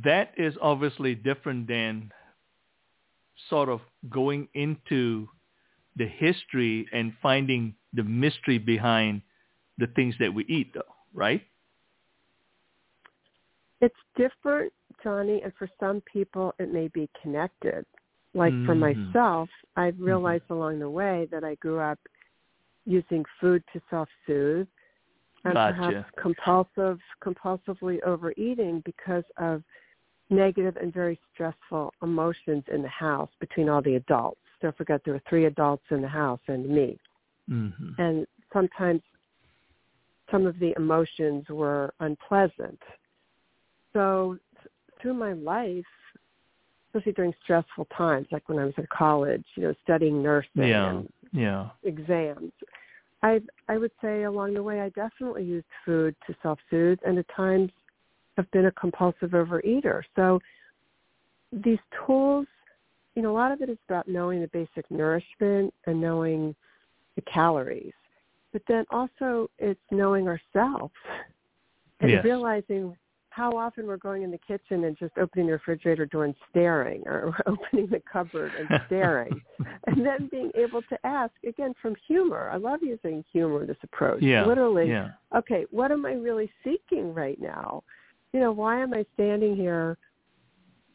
[0.04, 2.12] That is obviously different than
[3.50, 5.28] sort of going into
[5.96, 9.20] the history and finding the mystery behind
[9.78, 10.82] the things that we eat, though,
[11.12, 11.42] right?
[13.82, 17.84] It's different, Johnny, and for some people it may be connected.
[18.32, 19.12] Like for Mhm.
[19.12, 21.98] myself, I've realized along the way that I grew up
[22.86, 24.68] using food to self-soothe
[25.44, 25.74] and Gotcha.
[25.74, 29.64] perhaps compulsive, compulsively overeating because of
[30.30, 34.40] negative and very stressful emotions in the house between all the adults.
[34.60, 36.98] Don't forget there were three adults in the house and me.
[37.48, 39.02] hmm And sometimes
[40.30, 42.80] some of the emotions were unpleasant.
[43.92, 44.38] So
[45.00, 45.84] through my life,
[46.88, 50.90] especially during stressful times, like when I was in college, you know, studying nursing Yeah.
[50.90, 51.70] and Yeah.
[51.84, 52.52] exams,
[53.22, 57.26] I I would say along the way I definitely used food to self-soothe, and at
[57.34, 57.70] times
[58.36, 60.02] have been a compulsive overeater.
[60.16, 60.40] So
[61.52, 62.46] these tools,
[63.14, 66.54] you know, a lot of it is about knowing the basic nourishment and knowing
[67.16, 67.92] the calories,
[68.52, 70.94] but then also it's knowing ourselves
[72.00, 72.24] and Yes.
[72.24, 72.96] realizing
[73.34, 77.02] how often we're going in the kitchen and just opening the refrigerator door and staring
[77.06, 79.40] or opening the cupboard and staring
[79.86, 83.76] and then being able to ask again from humor i love using humor in this
[83.82, 84.46] approach Yeah.
[84.46, 85.10] literally Yeah.
[85.34, 87.82] okay what am i really seeking right now
[88.32, 89.96] you know why am i standing here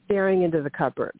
[0.05, 1.19] staring into the cupboard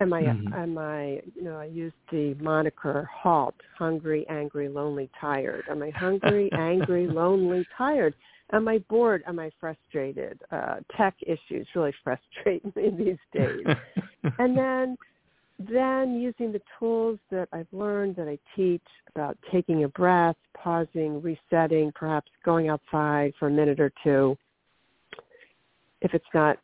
[0.00, 0.56] am i Mhm.
[0.56, 5.90] am i you know i used the moniker halt hungry angry lonely tired am i
[5.90, 8.14] hungry angry lonely tired
[8.52, 9.22] am i bored?
[9.26, 10.40] Am i frustrated?
[10.50, 13.66] Uh tech issues really frustrate me these days.
[14.38, 14.96] And then
[15.58, 18.82] then using the tools that I've learned that I teach
[19.14, 24.36] about taking a breath, pausing, resetting, perhaps going outside for a minute or two
[26.02, 26.58] if it's not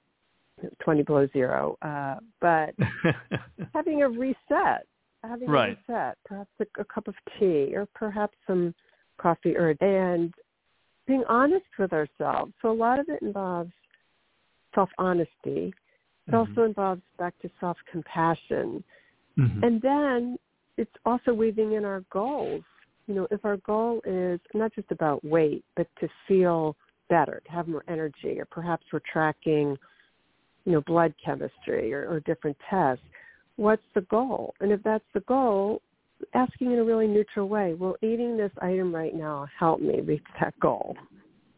[0.82, 2.74] 20 below zero, uh, but
[3.74, 4.86] having a reset,
[5.24, 5.78] having Right.
[5.88, 8.74] a reset, perhaps a, a cup of tea or perhaps some
[9.18, 10.34] coffee or and
[11.06, 12.52] being honest with ourselves.
[12.62, 13.72] So a lot of it involves
[14.74, 15.74] self-honesty.
[16.28, 16.38] It Mhm.
[16.38, 18.84] also involves back to self-compassion.
[19.36, 19.62] Mhm.
[19.62, 20.38] And then
[20.76, 22.64] it's also weaving in our goals.
[23.06, 26.76] You know, if our goal is not just about weight, but to feel
[27.08, 29.76] better, to have more energy, or perhaps we're tracking,
[30.64, 33.04] you know, blood chemistry or, or different tests,
[33.56, 34.54] what's the goal?
[34.60, 35.82] And if that's the goal,
[36.34, 40.24] asking in a really neutral way, will eating this item right now help me reach
[40.40, 40.96] that goal?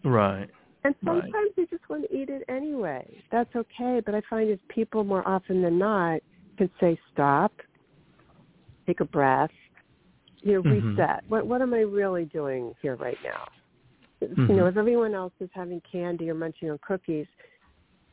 [0.04, 0.48] right.
[0.84, 1.22] And Right.
[1.22, 3.22] sometimes you just want to eat it anyway.
[3.32, 4.02] That's okay.
[4.04, 6.20] But I find as people more often than not
[6.58, 7.52] can say stop,
[8.86, 9.50] take a breath,
[10.42, 10.96] you know, Mhm.
[10.96, 11.24] reset.
[11.28, 13.48] What what am I really doing here right now?
[14.20, 14.56] You Mhm.
[14.56, 17.26] know, if everyone else is having candy or munching on cookies,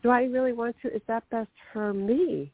[0.01, 0.93] do I really want to?
[0.93, 2.51] Is that best for me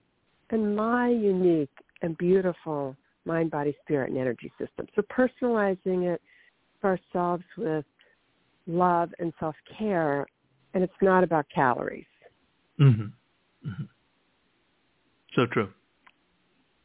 [0.49, 1.69] and my unique
[2.01, 2.95] and beautiful
[3.27, 4.87] mind, body, spirit, and energy system?
[4.95, 6.21] So personalizing it
[6.81, 7.85] for ourselves with
[8.65, 10.25] love and self-care
[10.73, 12.05] and it's not about calories.
[12.79, 13.01] Mm-hmm.
[13.69, 13.83] Mm-hmm.
[15.35, 15.69] So true.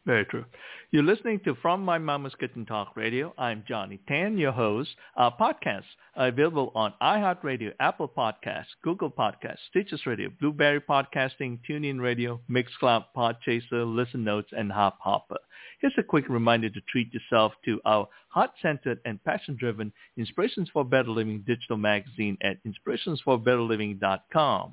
[0.05, 0.45] Very true.
[0.91, 3.33] You're listening to From My Mama's Kitchen Talk Radio.
[3.38, 4.91] I'm Johnny Tan, your host.
[5.15, 5.85] Our podcasts
[6.17, 13.05] are available on iHeartRadio, Apple Podcasts, Google Podcasts, Stitcher Radio, Blueberry Podcasting, TuneIn Radio, Mixcloud,
[13.17, 15.38] Podchaser, Listen Notes, and Hop Hopper.
[15.81, 21.11] Here's a quick reminder to treat yourself to our heart-centered and passion-driven Inspirations for Better
[21.11, 24.73] Living digital magazine at inspirationsforbetterliving.com.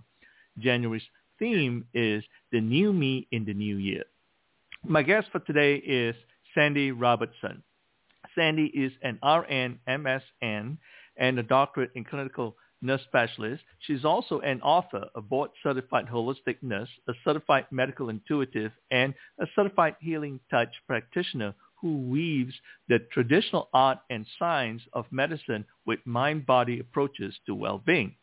[0.58, 1.04] January's
[1.38, 4.06] theme is the new me in the new year.
[4.86, 6.16] My guest for today is
[6.56, 7.64] Sandy Robertson.
[8.34, 10.78] Sandy is an RN, MSN,
[11.18, 13.62] and a doctorate in clinical nurse specialist.
[13.80, 19.98] She's also an author, a board-certified holistic nurse, a certified medical intuitive, and a certified
[20.00, 22.54] healing touch practitioner who weaves
[22.88, 28.16] the traditional art and science of medicine with mind-body approaches to well-being.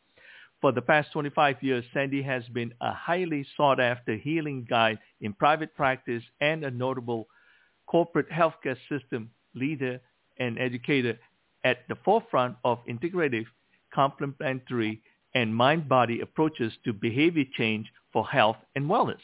[0.61, 5.75] For the past 25 years, Sandy has been a highly sought-after healing guide in private
[5.75, 7.29] practice and a notable
[7.87, 10.01] corporate healthcare system leader
[10.39, 11.19] and educator
[11.65, 13.47] at the forefront of integrative,
[13.95, 15.03] complementary,
[15.35, 19.21] and mind-body approaches to behavior change for health and wellness.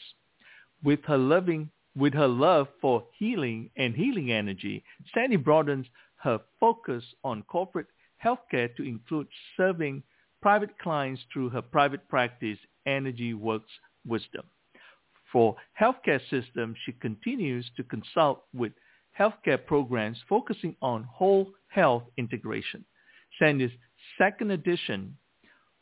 [0.83, 7.03] With her loving with her love for healing and healing energy, Sandy broadens her focus
[7.23, 7.87] on corporate
[8.23, 10.01] healthcare to include serving
[10.43, 13.71] private clients through her private practice, Energy Works
[14.05, 14.43] Wisdom.
[15.31, 18.73] For healthcare systems, she continues to consult with
[19.17, 22.83] healthcare programs focusing on whole health integration.
[23.39, 23.71] Sandy's
[24.17, 25.17] second edition,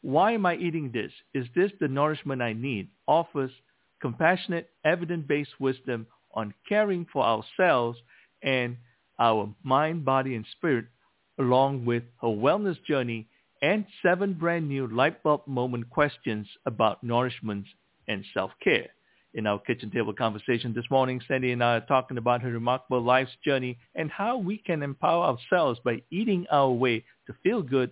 [0.03, 1.11] Why Am I Eating This?
[1.33, 2.89] Is This the Nourishment I Need?
[3.07, 3.51] offers
[3.99, 7.97] compassionate, evidence-based wisdom on caring for ourselves
[8.43, 8.77] and
[9.17, 10.85] our mind, body, and spirit,
[11.39, 13.27] along with her wellness journey
[13.61, 17.65] and seven brand new light bulb moment questions about nourishment
[18.07, 18.87] and self-care.
[19.33, 23.01] In our kitchen table conversation this morning, Sandy and I are talking about her remarkable
[23.01, 27.91] life's journey and how we can empower ourselves by eating our way to feel good,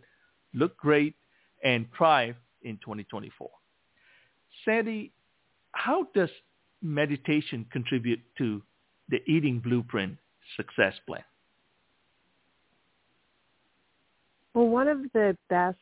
[0.53, 1.15] look great,
[1.63, 3.49] and thrive in 2024.
[4.65, 5.13] Sandy,
[5.71, 6.29] how does
[6.81, 8.61] meditation contribute to
[9.07, 10.17] the Eating Blueprint
[10.57, 11.23] success plan?
[14.53, 15.77] Well, one of the best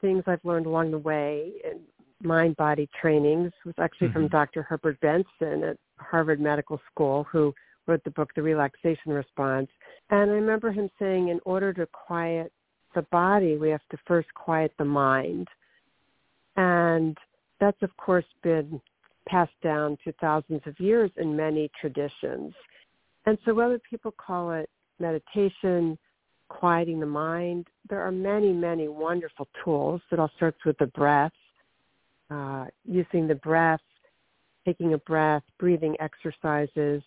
[0.00, 1.80] things I've learned along the way in
[2.22, 4.20] mind-body trainings was actually mm-hmm.
[4.20, 4.62] from Dr.
[4.62, 7.52] Herbert Benson at Harvard Medical School, who
[7.86, 9.68] wrote the book The Relaxation Response.
[10.10, 12.52] And I remember him saying, in order to quiet
[12.94, 15.48] the body, we have to first quiet the mind.
[16.56, 17.18] And
[17.60, 18.80] that's, of course, been
[19.28, 22.54] passed down to thousands of years in many traditions.
[23.26, 25.98] And so whether people call it meditation,
[26.54, 27.66] quieting the mind.
[27.90, 30.00] There are many, many wonderful tools.
[30.12, 31.32] It all starts with the breath,
[32.30, 33.80] uh, using the breath,
[34.64, 37.02] taking a breath, breathing exercises.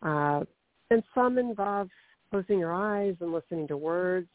[0.00, 0.44] Uh,
[0.90, 1.88] and some involve
[2.30, 4.28] closing your eyes and listening to words.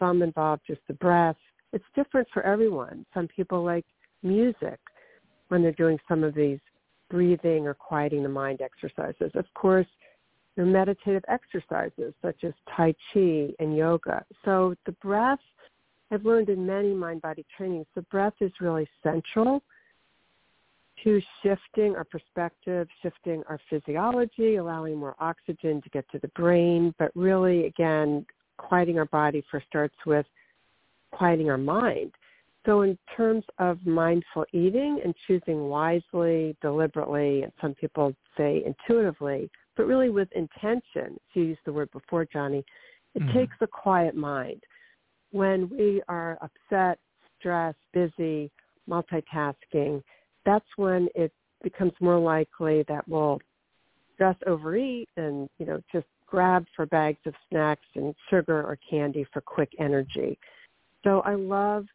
[0.00, 1.36] Some involve just the breath.
[1.72, 3.06] It's different for everyone.
[3.14, 3.86] Some people like
[4.22, 4.80] music
[5.48, 6.58] when they're doing some of these
[7.10, 9.30] breathing or quieting the mind exercises.
[9.34, 9.86] Of course,
[10.56, 14.24] your meditative exercises such as Tai Chi and yoga.
[14.44, 15.40] So the breath,
[16.10, 19.62] I've learned in many mind-body trainings, the breath is really central
[21.02, 26.94] to shifting our perspective, shifting our physiology, allowing more oxygen to get to the brain,
[26.98, 28.24] but really, again,
[28.56, 30.24] quieting our body first starts with
[31.10, 32.12] quieting our mind.
[32.64, 39.50] So in terms of mindful eating and choosing wisely, deliberately, and some people say intuitively,
[39.76, 42.64] but really with intention, to use the word before, Johnny,
[43.14, 44.62] it mm takes a quiet mind.
[45.30, 46.98] When we are upset,
[47.38, 48.50] stressed, busy,
[48.88, 50.02] multitasking,
[50.44, 51.32] that's when it
[51.62, 53.40] becomes more likely that we'll
[54.18, 59.26] just overeat and, you know, just grab for bags of snacks and sugar or candy
[59.32, 60.38] for quick energy.
[61.04, 61.86] So I love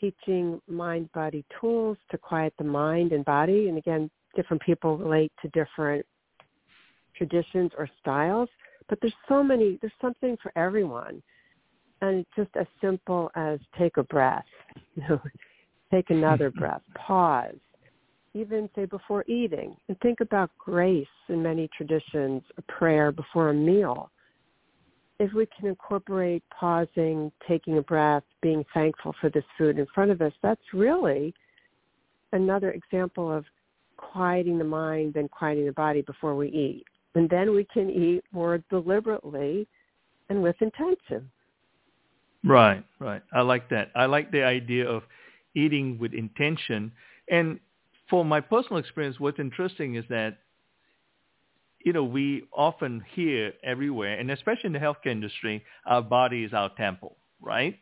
[0.00, 3.68] teaching mind-body tools to quiet the mind and body.
[3.68, 6.04] And again, different people relate to different
[7.16, 8.48] traditions or styles,
[8.88, 11.22] but there's so many, there's something for everyone.
[12.00, 14.44] And it's just as simple as take a breath,
[14.94, 15.20] you know,
[15.90, 17.54] take another breath, pause,
[18.34, 23.54] even say before eating, and think about grace in many traditions, a prayer before a
[23.54, 24.10] meal.
[25.20, 30.10] If we can incorporate pausing, taking a breath, being thankful for this food in front
[30.10, 31.32] of us, that's really
[32.32, 33.44] another example of
[33.96, 36.84] quieting the mind and quieting the body before we eat.
[37.14, 39.68] And then we can eat more deliberately
[40.28, 41.30] and with intention.
[42.44, 43.22] Right, right.
[43.32, 43.90] I like that.
[43.94, 45.02] I like the idea of
[45.54, 46.92] eating with intention.
[47.30, 47.60] And
[48.10, 50.38] for my personal experience, what's interesting is that
[51.84, 56.54] you know, we often hear everywhere, and especially in the healthcare industry, our body is
[56.54, 57.78] our temple, right?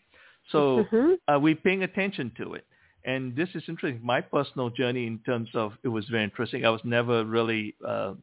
[0.51, 1.33] So mm-hmm.
[1.33, 2.67] uh, we're paying attention to it.
[3.05, 4.01] And this is interesting.
[4.05, 6.65] My personal journey in terms of it was very interesting.
[6.65, 8.15] I was never really uh,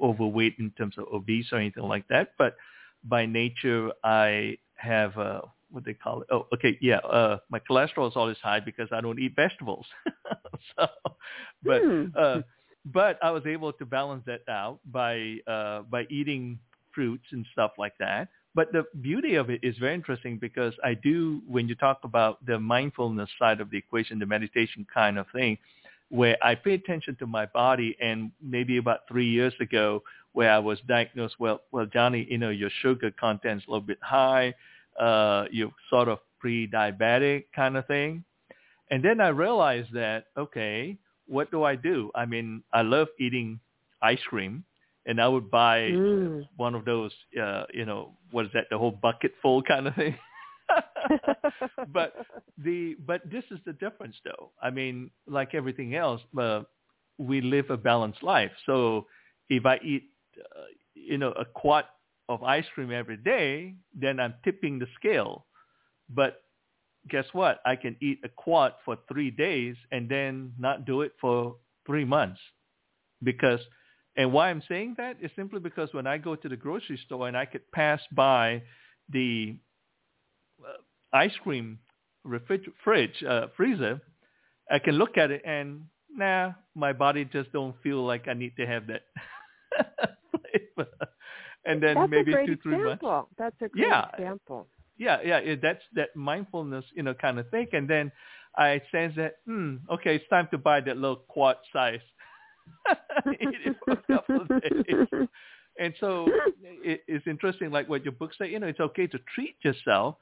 [0.00, 2.56] overweight in terms of obese or anything like that, but
[3.04, 6.28] by nature I have uh, what they call it.
[6.30, 6.98] Oh, okay, yeah.
[6.98, 9.86] Uh, my cholesterol is always high because I don't eat vegetables.
[10.76, 10.86] so,
[11.62, 12.06] but hmm.
[12.16, 12.40] uh,
[12.84, 16.58] but I was able to balance that out by uh, by eating
[16.94, 18.28] fruits and stuff like that.
[18.54, 22.44] But the beauty of it is very interesting because I do, when you talk about
[22.44, 25.56] the mindfulness side of the equation, the meditation kind of thing,
[26.12, 30.02] where I pay attention to my body and maybe about three years ago
[30.34, 33.96] where I was diagnosed, well, well, Johnny, you know, your sugar content's a little bit
[34.02, 34.52] high,
[35.00, 38.24] uh, you're sort of pre-diabetic kind of thing.
[38.90, 42.10] And then I realized that, okay, what do I do?
[42.14, 43.58] I mean, I love eating
[44.02, 44.64] ice cream
[45.06, 46.46] and I would buy mm.
[46.58, 49.94] one of those, uh, you know, what is that, the whole bucket full kind of
[49.94, 50.14] thing.
[51.92, 52.14] but
[52.58, 54.50] the but this is the difference though.
[54.62, 56.62] I mean, like everything else, uh,
[57.18, 58.52] we live a balanced life.
[58.66, 59.06] So
[59.48, 60.04] if I eat,
[60.38, 60.64] uh,
[60.94, 61.86] you know, a quart
[62.28, 65.46] of ice cream every day, then I'm tipping the scale.
[66.08, 66.42] But
[67.08, 67.60] guess what?
[67.64, 71.56] I can eat a quart for three days and then not do it for
[71.86, 72.40] three months
[73.22, 73.60] because
[74.16, 77.28] and why I'm saying that is simply because when I go to the grocery store
[77.28, 78.62] and I could pass by
[79.08, 79.56] the
[81.12, 81.78] ice cream
[82.26, 84.00] refrig- fridge uh, freezer,
[84.70, 85.82] I can look at it and
[86.14, 89.02] nah, my body just don't feel like I need to have that
[90.30, 90.90] flavor.
[91.64, 92.56] And then That's maybe two, example.
[92.64, 93.28] three months.
[93.38, 94.06] That's a great yeah.
[94.18, 94.66] example.
[94.98, 97.68] Yeah, yeah, that's that mindfulness, you know, kind of thing.
[97.72, 98.10] And then
[98.56, 102.00] I sense that, hmm, okay, it's time to buy that little quart size
[103.26, 105.28] it for a couple days.
[105.78, 106.26] And so
[106.62, 108.50] it, it's interesting, like what your book say.
[108.50, 110.16] You know, it's okay to treat yourself,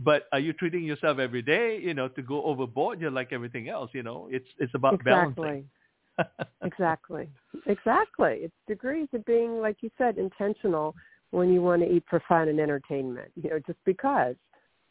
[0.00, 1.78] but are you treating yourself every day?
[1.78, 3.90] You know, to go overboard, you're like everything else.
[3.92, 5.44] You know, it's it's about exactly.
[5.44, 5.70] balancing.
[6.64, 7.28] exactly,
[7.66, 8.38] exactly.
[8.42, 10.94] It's degrees of being, like you said, intentional
[11.30, 13.30] when you want to eat for fun and entertainment.
[13.42, 14.36] You know, just because.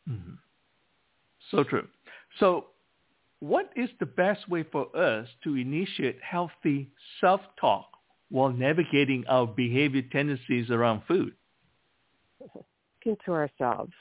[0.10, 0.34] Mm-hmm.
[1.52, 1.88] So true.
[2.40, 2.68] So
[3.40, 6.90] what is the best way for us to initiate healthy
[7.22, 7.86] self-talk
[8.30, 11.34] while navigating our behavior tendencies around food?
[12.42, 13.94] Looking to ourselves.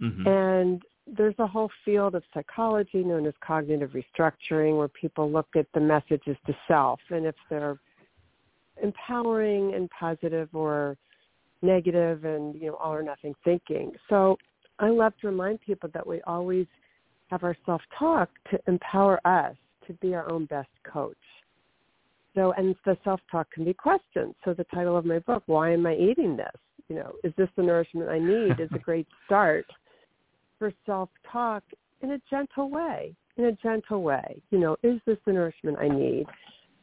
[0.00, 0.26] Mm-hmm.
[0.26, 5.66] And there's a whole field of psychology known as cognitive restructuring where people look at
[5.74, 7.78] the messages to self and if they're
[8.82, 10.96] empowering and positive or
[11.62, 13.92] negative and you know all or nothing thinking.
[14.08, 14.36] So
[14.78, 16.66] I love to remind people that we always–
[17.30, 21.16] have our self-talk to empower us to be our own best coach.
[22.34, 24.34] So, and the self-talk can be questions.
[24.44, 26.46] So the title of my book, Why Am I Eating This?
[26.88, 28.60] You know, is this the nourishment I need?
[28.60, 29.66] is a great start
[30.58, 31.62] for self-talk
[32.02, 34.40] in a gentle way, in a gentle way.
[34.50, 36.26] You know, is this the nourishment I need?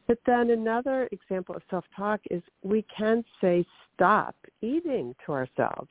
[0.08, 3.66] But then another example of self-talk is we can say
[3.96, 5.90] stop eating to ourselves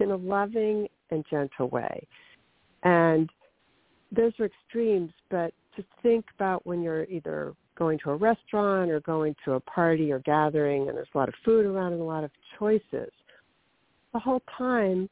[0.00, 2.06] in a loving and gentle way.
[2.82, 3.30] And
[4.10, 9.00] those are extremes, but to think about when you're either going to a restaurant or
[9.00, 12.04] going to a party or gathering and there's a lot of food around and a
[12.04, 13.10] lot of choices,
[14.12, 15.08] the whole time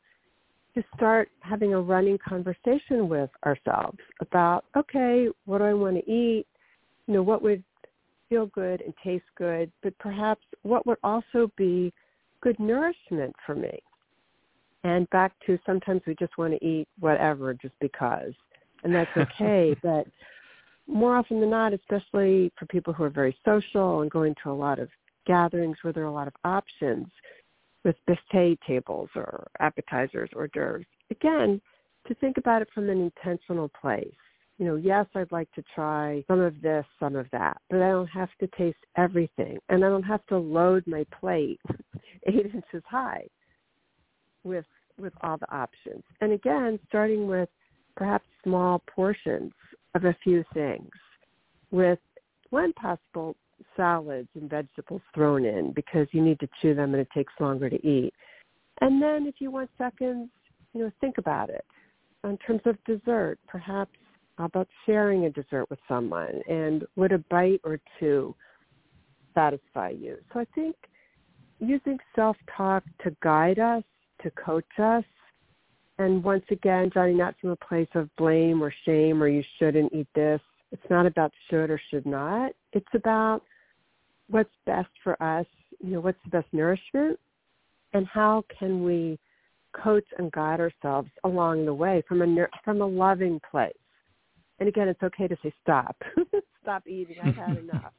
[0.74, 6.10] to start having a running conversation with ourselves about, okay, what do I want to
[6.10, 6.46] eat?
[7.06, 7.62] You know, what would
[8.28, 11.92] feel good and taste good, but perhaps what would also be
[12.40, 13.78] good nourishment for me?
[14.84, 18.32] And back to sometimes we just want to eat whatever just because
[18.84, 19.76] and that's okay.
[19.82, 20.06] but
[20.86, 24.52] more often than not, especially for people who are very social and going to a
[24.52, 24.88] lot of
[25.26, 27.06] gatherings where there are a lot of options
[27.84, 31.60] with buffet tables or appetizers or hors d'oeuvres, again,
[32.06, 34.14] to think about it from an intentional place.
[34.58, 37.90] You know, yes, I'd like to try some of this, some of that, but I
[37.90, 39.58] don't have to taste everything.
[39.68, 41.60] And I don't have to load my plate
[42.26, 43.26] eight inches high
[44.44, 44.66] with
[44.98, 46.04] with all the options.
[46.20, 47.48] And again, starting with
[47.96, 49.52] perhaps small portions
[49.94, 50.90] of a few things
[51.70, 51.98] with
[52.50, 53.34] when possible
[53.76, 57.70] salads and vegetables thrown in because you need to chew them and it takes longer
[57.70, 58.12] to eat.
[58.80, 60.28] And then if you want seconds,
[60.72, 61.64] you know, think about it.
[62.24, 63.92] In terms of dessert, perhaps
[64.38, 68.34] how about sharing a dessert with someone and would a bite or two
[69.34, 70.16] satisfy you?
[70.32, 70.74] So I think
[71.58, 73.82] using self-talk to guide us,
[74.22, 75.04] to coach us,
[75.98, 79.92] And once again, Johnny, not from a place of blame or shame or you shouldn't
[79.92, 80.40] eat this.
[80.70, 82.52] It's not about should or should not.
[82.72, 83.42] It's about
[84.32, 85.46] what's best for us,
[85.80, 87.18] you know, what's the best nourishment
[87.92, 89.18] and how can we
[89.72, 93.72] coach and guide ourselves along the way from a from a loving place.
[94.58, 95.96] And again, it's okay to say stop.
[96.62, 97.16] stop eating.
[97.22, 97.92] I've had enough.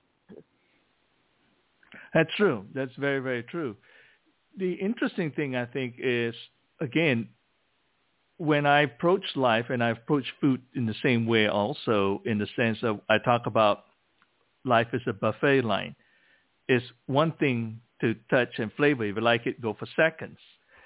[2.14, 2.66] That's true.
[2.74, 3.76] That's very, very true.
[4.58, 6.36] The interesting thing I think is,
[6.80, 7.30] again,
[8.38, 12.48] when I approach life and I approach food in the same way also in the
[12.56, 13.86] sense of I talk about
[14.64, 15.96] life as a buffet line.
[16.68, 19.06] It's one thing to touch and flavor.
[19.06, 20.38] If you like it, go for seconds.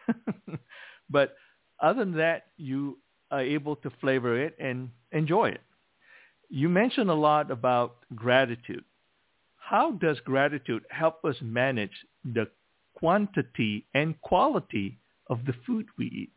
[1.10, 1.36] but
[1.82, 2.98] other than that, you
[3.32, 5.62] are able to flavor it and enjoy it.
[6.50, 8.84] You mentioned a lot about gratitude.
[9.58, 11.92] How does gratitude help us manage
[12.24, 12.48] the
[12.96, 14.98] quantity and quality
[15.30, 16.32] of the food we eat?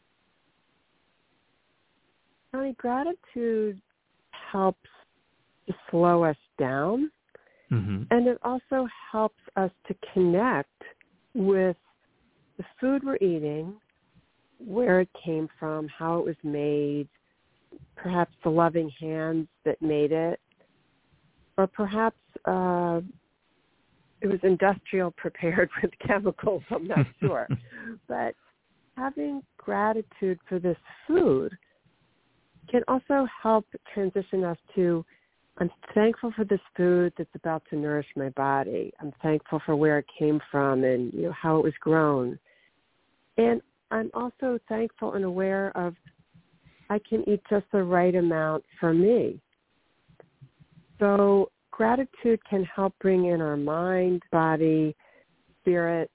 [2.53, 3.80] Honey, gratitude
[4.30, 4.88] helps
[5.91, 7.11] slow us down.
[7.73, 8.03] Mm-hmm.
[8.11, 10.83] And it also helps us to connect
[11.35, 11.77] with
[12.59, 13.75] the food we're eating,
[14.59, 17.09] where it came from, how it was made,
[17.97, 20.41] perhaps the loving hands that made it,
[21.57, 23.01] or perhaps uh,
[24.21, 27.49] it was industrial prepared with chemicals, I'm not sure.
[28.09, 28.35] but
[28.97, 31.57] having gratitude for this food
[32.68, 35.05] can also help transition us to
[35.61, 38.92] I'm thankful for this food that's about to nourish my body.
[38.98, 42.38] I'm thankful for where it came from and you know how it was grown.
[43.36, 45.94] And I'm also thankful and aware of
[46.88, 49.38] I can eat just the right amount for me.
[50.98, 54.96] So gratitude can help bring in our mind, body,
[55.61, 56.11] spirit,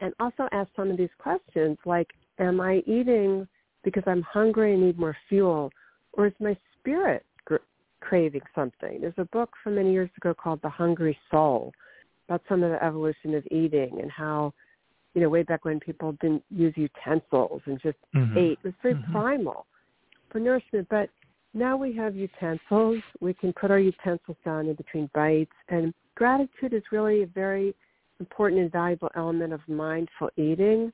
[0.00, 3.48] and also ask some of these questions like, am I eating
[3.82, 5.70] because I'm hungry and need more fuel?
[6.12, 7.24] Or is my spirit
[8.02, 9.00] craving something?
[9.00, 11.72] There's a book from many years ago called The Hungry Soul
[12.28, 14.52] about some of the evolution of eating and how,
[15.14, 18.38] you know, way back when people didn't use utensils and just mm-hmm.
[18.38, 18.58] ate.
[18.62, 19.12] It was very mm-hmm.
[19.12, 19.66] primal
[20.30, 20.86] for nourishment.
[20.90, 21.10] But
[21.54, 23.02] now we have utensils.
[23.20, 25.52] We can put our utensils down in between bites.
[25.68, 27.74] And gratitude is really a very
[28.20, 30.92] important and valuable element of mindful eating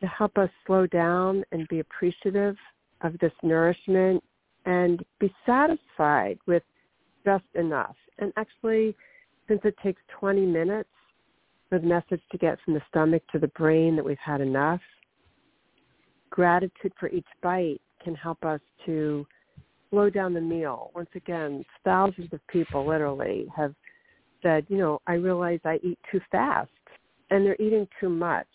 [0.00, 2.56] to help us slow down and be appreciative
[3.02, 4.22] of this nourishment
[4.66, 6.62] and be satisfied with
[7.24, 7.96] just enough.
[8.18, 8.94] And actually,
[9.48, 10.88] since it takes 20 minutes
[11.68, 14.80] for the message to get from the stomach to the brain that we've had enough,
[16.30, 19.26] gratitude for each bite can help us to
[19.90, 20.90] slow down the meal.
[20.94, 23.74] Once again, thousands of people literally have
[24.42, 26.70] said, you know, I realize I eat too fast
[27.30, 28.46] and they're eating too much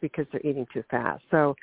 [0.00, 1.22] because they're eating too fast.
[1.30, 1.54] So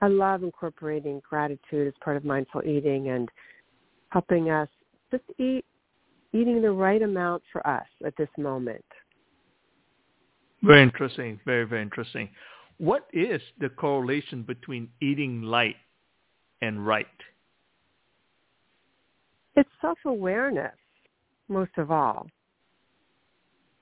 [0.00, 3.28] I love incorporating gratitude as part of mindful eating and
[4.10, 4.68] helping us
[5.10, 5.64] just eat
[6.32, 8.84] eating the right amount for us at this moment.
[10.62, 11.40] Very interesting.
[11.46, 12.28] Very, very interesting.
[12.76, 15.76] What is the correlation between eating light
[16.60, 17.06] and right?
[19.56, 20.76] It's self-awareness,
[21.48, 22.26] most of all.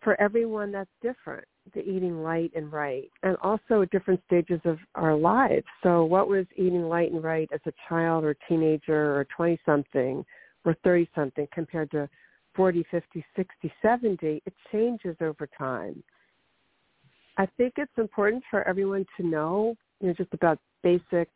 [0.03, 4.79] For everyone, that's different the eating light and right, and also at different stages of
[4.95, 5.67] our lives.
[5.83, 10.25] So what was eating light and right as a child or teenager or 20-something
[10.65, 12.09] or 30-something compared to
[12.55, 16.03] 40, 50, 60, 70, it changes over time.
[17.37, 21.29] I think it's important for everyone to know, you know, just about basic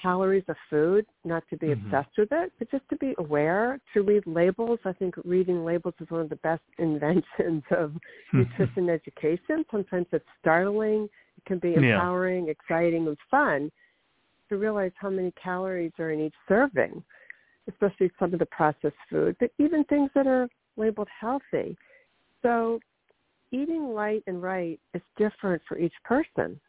[0.00, 1.86] calories of food, not to be mm-hmm.
[1.86, 4.78] obsessed with it, but just to be aware, to read labels.
[4.84, 7.92] I think reading labels is one of the best inventions of
[8.32, 9.64] nutrition education.
[9.70, 11.08] Sometimes it's startling.
[11.36, 12.52] It can be empowering, yeah.
[12.52, 13.70] exciting, and fun
[14.50, 17.02] to realize how many calories are in each serving,
[17.68, 21.76] especially some of the processed food, but even things that are labeled healthy.
[22.42, 22.80] So
[23.52, 26.60] eating light and right is different for each person.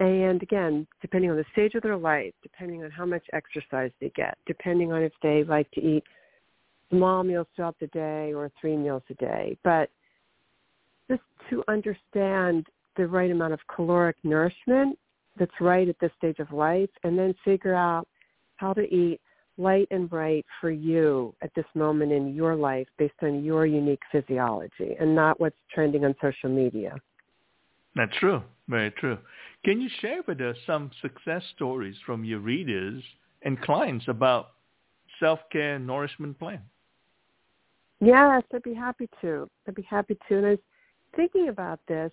[0.00, 4.10] And again, depending on the stage of their life, depending on how much exercise they
[4.16, 6.02] get, depending on if they like to eat
[6.90, 9.56] small meals throughout the day or three meals a day.
[9.62, 9.90] But
[11.08, 12.66] just to understand
[12.96, 14.98] the right amount of caloric nourishment
[15.38, 18.06] that's right at this stage of life and then figure out
[18.56, 19.20] how to eat
[19.56, 24.02] light and right for you at this moment in your life based on your unique
[24.10, 26.96] physiology and not what's trending on social media.
[27.94, 28.42] That's true.
[28.68, 29.18] Very true.
[29.64, 33.02] Can you share with us some success stories from your readers
[33.42, 34.52] and clients about
[35.18, 36.60] self-care nourishment plan?
[38.00, 39.48] Yes, I'd be happy to.
[39.66, 40.36] I'd be happy to.
[40.36, 40.58] And I was
[41.16, 42.12] thinking about this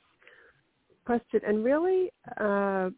[1.05, 2.89] question and really uh,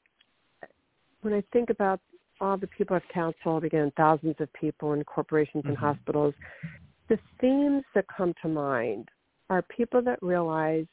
[1.21, 1.99] when I think about
[2.41, 5.85] all the people I've counseled, again, thousands of people in corporations and Mm-hmm.
[5.85, 6.33] hospitals,
[7.09, 9.09] the themes that come to mind
[9.49, 10.85] are people that realize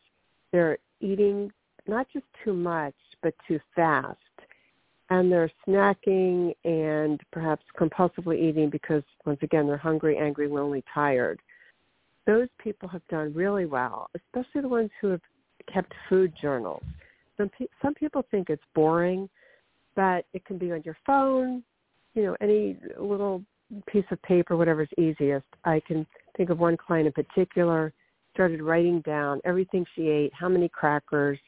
[0.52, 1.50] they're eating
[1.86, 4.16] not just too much, but too fast.
[5.10, 11.40] And they're snacking and perhaps compulsively eating because, once again, they're hungry, angry, lonely, tired.
[12.26, 15.20] Those people have done really well, especially the ones who have
[15.72, 16.82] kept food journals.
[17.36, 19.28] Some, pe- some people think it's boring,
[19.96, 21.64] but it can be on your phone,
[22.14, 23.42] you know, any little
[23.86, 25.46] piece of paper, whatever's easiest.
[25.64, 26.06] I can
[26.36, 27.92] think of one client in particular
[28.32, 31.38] started writing down everything she ate, how many crackers,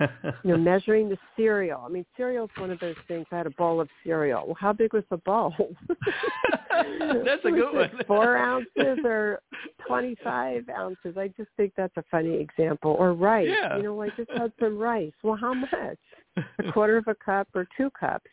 [0.24, 1.82] you know, measuring the cereal.
[1.84, 3.26] I mean, cereal's one of those things.
[3.30, 4.44] I had a bowl of cereal.
[4.46, 5.54] Well, how big was the bowl?
[5.88, 7.90] That's a good one.
[8.06, 9.40] Four ounces or
[9.86, 11.16] twenty-five ounces.
[11.16, 12.96] I just think that's a funny example.
[12.98, 13.48] Or rice.
[13.48, 13.76] Yeah.
[13.76, 15.12] You know, I just had some rice.
[15.22, 15.70] Well, how much?
[15.74, 18.30] A quarter of a cup or two cups?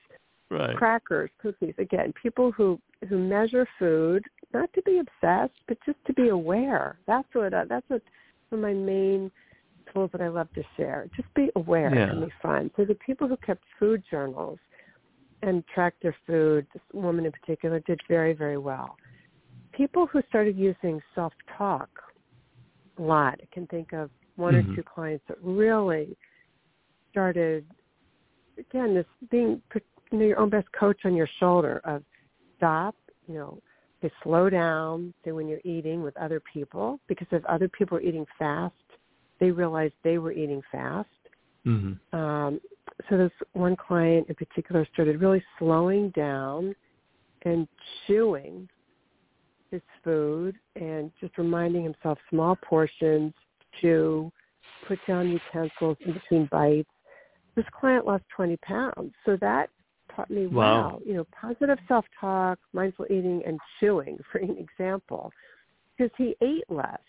[0.50, 0.76] right.
[0.78, 1.74] Crackers, cookies.
[1.78, 6.98] Again, people who who measure food not to be obsessed, but just to be aware.
[7.06, 8.02] That's what uh, that's what
[8.52, 9.32] my main
[9.94, 11.10] tools that I love to share.
[11.16, 12.12] Just be aware Yeah.
[12.12, 12.72] and be fun.
[12.76, 14.60] So the people who kept food journals
[15.42, 18.98] and tracked their food, this woman in particular, did very, very well.
[19.72, 21.90] People who started using self-talk
[22.98, 24.72] a lot, I can think of one Mhm.
[24.72, 26.18] or two clients that really
[27.10, 27.66] started,
[28.58, 29.62] again, this being
[30.12, 32.04] you know, your own best coach on your shoulder of
[32.56, 32.96] stop,
[33.28, 33.62] you know,
[34.02, 38.02] to slow down, say when you're eating with other people, because if other people are
[38.02, 38.76] eating fast,
[39.40, 41.10] they realized they were eating fast.
[41.64, 42.60] hmm Um,
[43.10, 46.76] so this one client in particular started really slowing down
[47.44, 47.68] and
[48.06, 48.68] chewing
[49.72, 53.34] his food and just reminding himself small portions,
[53.80, 54.32] chew,
[54.88, 56.90] put down utensils in between bites.
[57.56, 59.14] This client lost 20 pounds.
[59.26, 59.70] So that
[60.16, 60.54] taught me, Wow.
[60.56, 65.32] wow, you know, positive self-talk, mindful eating, and chewing, for an example,
[65.98, 67.00] because he ate less.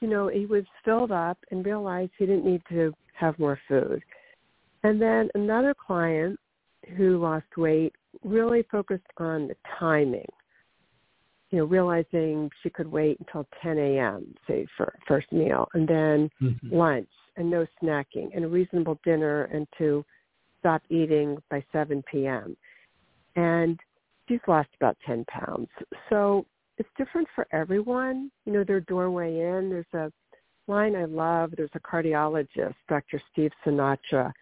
[0.00, 4.02] You know, he was filled up and realized he didn't need to have more food.
[4.84, 6.38] And then another client
[6.96, 7.92] who lost weight
[8.24, 10.26] really focused on the timing.
[11.50, 16.30] You know, realizing she could wait until 10 a.m., say, for first meal, and then
[16.40, 16.70] Mhm.
[16.70, 20.04] lunch and no snacking and a reasonable dinner and to
[20.58, 22.56] stop eating by 7 p.m.
[23.36, 23.80] And
[24.28, 25.70] she's lost about 10 pounds.
[26.10, 26.44] So
[26.78, 28.30] it's different for everyone.
[28.46, 29.68] You know, their doorway in.
[29.70, 30.12] There's a
[30.70, 31.52] line I love.
[31.56, 33.20] There's a cardiologist, Dr.
[33.32, 34.32] Steve Sinatra,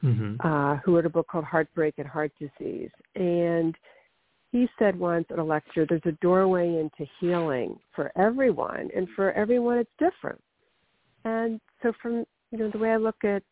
[0.00, 2.90] hmm uh, who wrote a book called Heartbreak and Heart Disease.
[3.16, 3.74] And
[4.52, 9.32] he said once at a lecture, there's a doorway into healing for everyone, and for
[9.32, 10.40] everyone it's different.
[11.24, 13.42] And so from, you know, the way I look at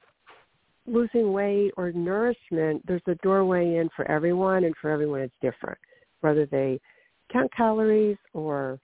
[0.86, 5.78] losing weight or nourishment, there's a doorway in for everyone, and for everyone it's different,
[6.20, 6.80] whether they
[7.30, 8.78] count calories or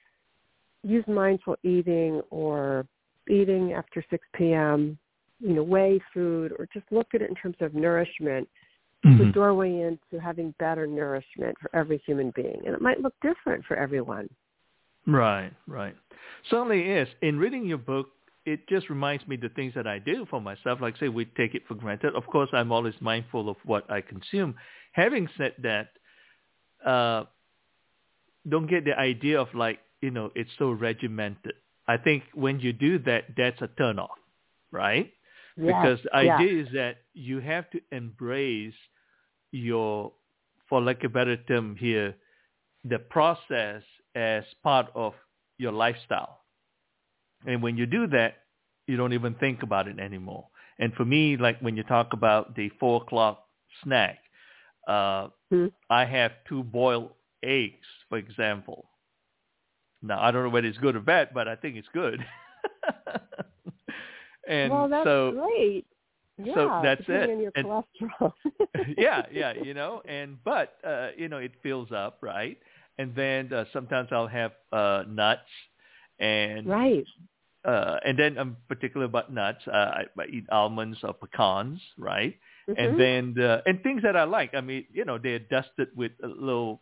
[0.82, 2.86] use mindful eating or
[3.28, 4.98] eating after 6 p.m.,
[5.40, 8.48] you know, weigh food or just look at it in terms of nourishment,
[9.02, 9.32] the Mhm.
[9.34, 12.62] doorway into having better nourishment for every human being.
[12.64, 14.28] And it might look different for everyone.
[15.06, 15.96] Right, right.
[16.44, 17.08] Certainly is.
[17.20, 18.10] In reading your book,
[18.46, 20.80] it just reminds me the things that I do for myself.
[20.80, 22.14] Like say we take it for granted.
[22.14, 24.54] Of course, I'm always mindful of what I consume.
[24.92, 25.88] Having said that,
[26.84, 27.24] uh,
[28.48, 31.54] don't get the idea of like you know it's so regimented.
[31.86, 34.16] I think when you do that, that's a turnoff,
[34.72, 35.12] right?
[35.56, 36.36] because the yeah.
[36.36, 38.74] idea is that you have to embrace
[39.52, 40.12] your,
[40.68, 42.14] for lack of a better term here,
[42.84, 43.82] the process
[44.14, 45.14] as part of
[45.58, 46.40] your lifestyle.
[47.46, 48.38] And when you do that,
[48.86, 50.48] you don't even think about it anymore.
[50.78, 53.44] And for me, like when you talk about the four o'clock
[53.82, 54.18] snack,
[54.88, 55.66] uh, Hmm.
[55.88, 57.10] I have two boiled
[57.44, 58.86] eggs, for example.
[60.02, 62.24] Now I don't know whether it's good or bad, but I think it's good.
[64.48, 65.86] and well, that's so great.
[66.36, 67.30] Yeah, so that's it.
[67.30, 68.32] on your And- cholesterol.
[68.98, 72.58] yeah, yeah, you know, and but uh, you know, it fills up, right?
[72.98, 75.40] And then uh, sometimes I'll have uh, nuts,
[76.18, 77.04] and right.
[77.64, 79.62] uh, and then I'm particular about nuts.
[79.66, 82.36] Uh, I, I eat almonds or pecans, right?
[82.68, 82.74] Mhm.
[82.78, 84.54] And then uh, and things that I like.
[84.54, 86.80] I mean, you know, they're dusted with a little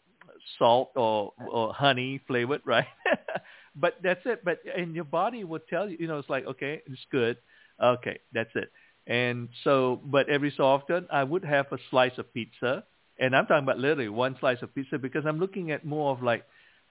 [0.59, 2.87] salt or or honey flavored, right?
[3.77, 4.45] but that's it.
[4.45, 7.37] But and your body will tell you, you know, it's like okay, it's good.
[7.83, 8.71] Okay, that's it.
[9.07, 12.85] And so, but every so often, I would have a slice of pizza,
[13.19, 16.23] and I'm talking about literally one slice of pizza because I'm looking at more of
[16.23, 16.45] like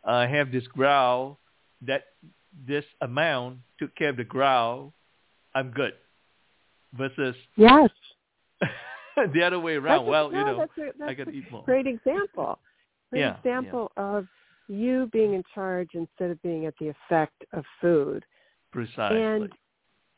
[0.03, 1.39] I have this growl
[1.83, 2.03] that
[2.67, 4.93] this amount took care of the growl.
[5.55, 5.93] I'm good.
[6.93, 7.89] Versus yes.
[9.33, 9.99] the other way around.
[9.99, 10.67] That's a, well, no, you know,
[11.03, 11.63] a, I got to eat more.
[11.63, 12.59] Great example.
[13.11, 14.27] Great Yeah, example of
[14.67, 18.23] you being in charge instead of being at the effect of food.
[18.71, 19.17] Precisely.
[19.17, 19.49] And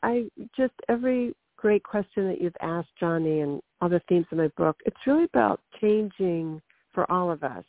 [0.02, 4.76] I just every great question that you've asked, Johnny, and other themes in my book,
[4.86, 6.60] it's really about changing
[6.92, 7.64] for all of us,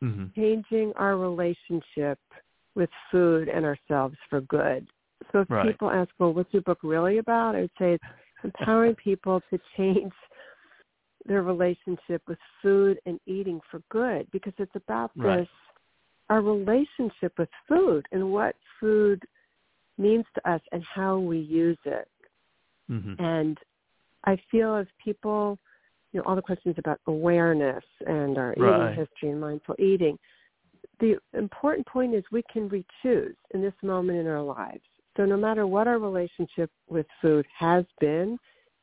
[0.00, 2.18] hmm changing our relationship
[2.74, 4.86] with food and ourselves for good.
[5.32, 5.66] So if Right.
[5.70, 7.56] people ask, well, what's your book really about?
[7.56, 8.04] I would say it's
[8.44, 10.12] empowering people to change
[11.26, 15.40] their relationship with food and eating for good because it's about Right.
[15.40, 15.48] this,
[16.28, 19.22] our relationship with food and what food
[19.98, 22.08] means to us and how we use it.
[22.88, 23.58] hmm And
[24.24, 25.58] I feel as people,
[26.12, 28.74] you know, all the questions about awareness and our Right.
[28.74, 30.18] eating history and mindful eating,
[31.00, 34.82] the important point is we can re-choose in this moment in our lives.
[35.16, 38.38] So no matter what our relationship with food has been,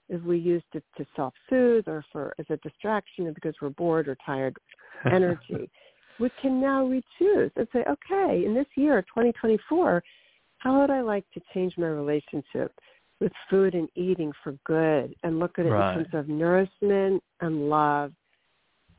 [0.09, 4.17] if we used it to self-soothe or for as a distraction because we're bored or
[4.25, 4.55] tired,
[5.11, 5.69] energy,
[6.19, 10.03] we can now re-choose and say, okay, in this year, 2024,
[10.59, 12.73] how would I like to change my relationship
[13.19, 15.97] with food and eating for good and look at it Right.
[15.97, 18.13] in terms of nourishment and love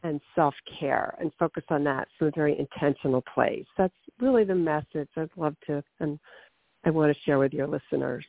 [0.02, 3.66] and self-care and focus on that from a very intentional place.
[3.76, 6.18] That's really the message I'd love to and
[6.84, 8.24] I want to share with your listeners.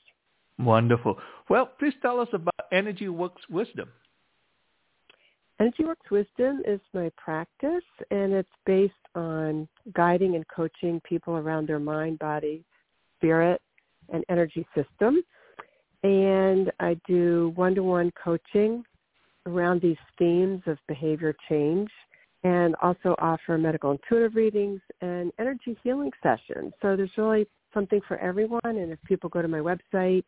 [0.58, 1.18] Wonderful.
[1.50, 3.90] Well, please tell us about Energy Works Wisdom.
[5.60, 11.68] Energy Works Wisdom is my practice, and it's based on guiding and coaching people around
[11.68, 12.64] their mind, body,
[13.18, 13.62] spirit,
[14.14, 15.22] and energy system.
[16.04, 18.84] And I do one-to-one coaching
[19.46, 21.90] around these themes of behavior change
[22.44, 26.72] and also offer medical intuitive readings and energy healing sessions.
[26.82, 28.62] So there's really something for everyone.
[28.64, 30.24] And if people go to my website,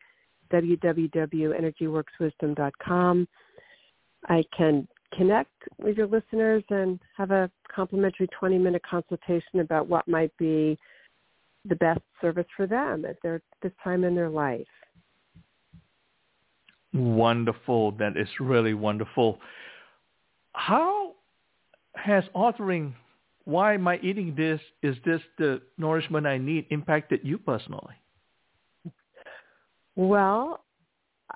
[0.52, 3.28] www.energyworkswisdom.com,
[4.28, 10.36] I can connect with your listeners and have a complimentary 20-minute consultation about what might
[10.38, 10.78] be
[11.66, 14.66] the best service for them at their this time in their life.
[16.94, 17.92] Wonderful.
[17.94, 19.40] That is really wonderful.
[20.54, 21.14] How
[21.96, 22.94] has authoring
[23.46, 24.60] Why Am I Eating This?
[24.82, 27.96] Is This the Nourishment I Need impacted you personally?
[30.02, 30.64] Well,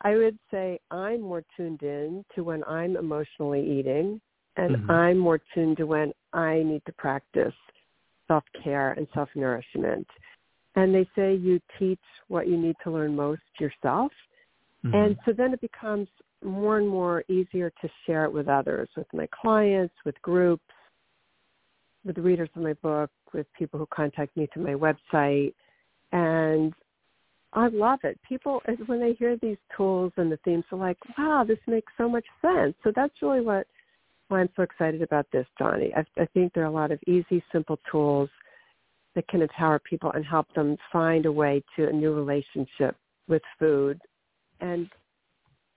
[0.01, 4.19] I would say I'm more tuned in to when I'm emotionally eating
[4.57, 4.89] and Mhm.
[4.89, 7.53] I'm more tuned to when I need to practice
[8.27, 10.09] self-care and self-nourishment.
[10.75, 14.11] And they say you teach what you need to learn most yourself.
[14.83, 14.95] Mhm.
[14.95, 16.09] And so then it becomes
[16.41, 20.73] more and more easier to share it with others, with my clients, with groups,
[22.03, 25.53] with the readers of my book, with people who contact me through my website.
[26.11, 26.73] And
[27.55, 28.19] I love it.
[28.27, 32.09] People, when they hear these tools and the themes, are like, wow, this makes so
[32.09, 32.75] much sense.
[32.83, 33.65] So that's really what
[34.27, 35.93] why I'm so excited about this, Johnny.
[35.95, 38.29] I, I think there are a lot of easy, simple tools
[39.13, 42.97] that can empower people and help them find a way to a new relationship
[43.27, 44.01] with food.
[44.61, 44.89] And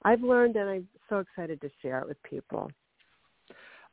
[0.03, 2.71] I've learned and I'm so excited to share it with people.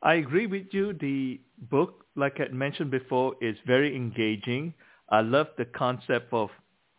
[0.02, 0.94] I agree with you.
[0.94, 4.74] The book, like I mentioned before, is very engaging.
[5.10, 6.50] I love the concept of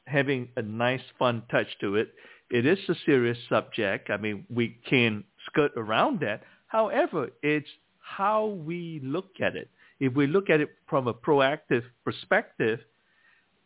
[0.07, 2.13] having a nice, fun touch to it.
[2.51, 4.09] It is a serious subject.
[4.11, 6.43] I mean, we can skirt around that.
[6.69, 7.69] However, it's
[8.01, 9.69] how we look at it.
[9.99, 12.81] If we look at it from a proactive perspective,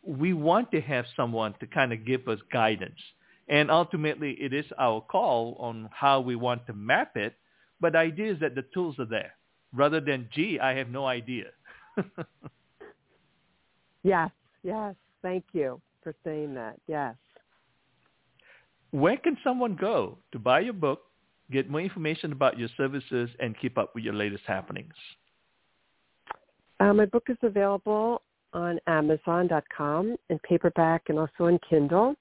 [0.03, 2.99] we want to have someone to kind of give us guidance.
[3.47, 7.35] And ultimately, it is our call on how we want to map it.
[7.79, 9.33] But the idea is that the tools are there
[9.73, 11.45] rather than, gee, I have no idea.
[14.03, 14.31] Yes,
[14.63, 14.95] yes.
[15.21, 16.79] Thank you for saying that.
[16.87, 17.15] Yes.
[18.91, 21.01] Where can someone go to buy your book,
[21.51, 24.93] get more information about your services, and keep up with your latest happenings?
[26.79, 28.21] Uh, my book is available
[28.53, 32.15] on Amazon.com in paperback and also on Kindle.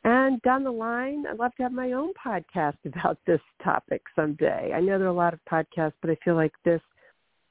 [0.03, 4.71] And down the line, I'd love to have my own podcast about this topic someday.
[4.73, 6.81] I know there are a lot of podcasts, but I feel like this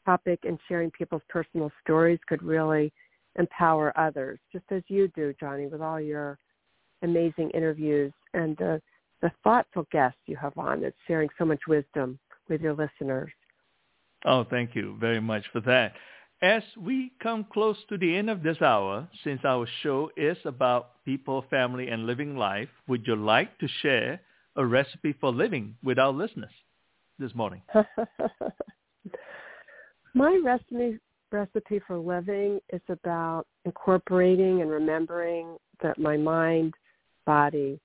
[0.06, 2.92] topic and sharing people's personal stories could really
[3.38, 6.38] empower others, just as you do, Johnny, with all your
[7.02, 8.80] amazing interviews and the,
[9.22, 13.30] the thoughtful guests you have on that's sharing so much wisdom with your listeners.
[14.24, 15.92] Oh, thank you very much for that.
[16.40, 21.04] As we come close to the end of this hour, since our show is about
[21.04, 24.20] people, family, and living life, would you like to share
[24.56, 26.52] a recipe for living with our listeners
[27.18, 27.62] this morning?
[30.14, 30.98] My recipe
[31.30, 36.72] recipe for living is about incorporating and remembering that my mind,
[37.26, 37.78] body,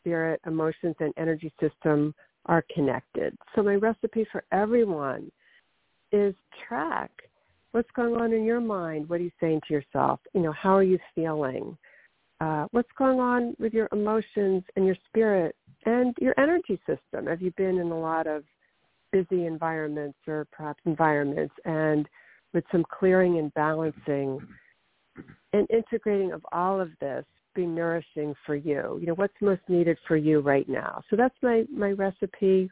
[0.00, 2.14] spirit, emotions, and energy system
[2.46, 3.36] are connected.
[3.54, 5.30] So my recipe for everyone
[6.12, 6.34] is
[6.66, 7.10] track
[7.72, 9.08] what's going on in your mind.
[9.08, 10.20] What are you saying to yourself?
[10.34, 11.76] You know, how are you feeling?
[12.40, 17.26] Uh, what's going on with your emotions and your spirit and your energy system?
[17.26, 18.44] Have you been in a lot of
[19.12, 22.08] busy environments or perhaps environments and
[22.54, 24.40] with some clearing and balancing
[25.52, 27.24] and integrating of all of this
[27.58, 28.98] be nourishing for you.
[29.00, 31.02] You know, what's most needed for you right now.
[31.10, 32.70] So that's my, my recipe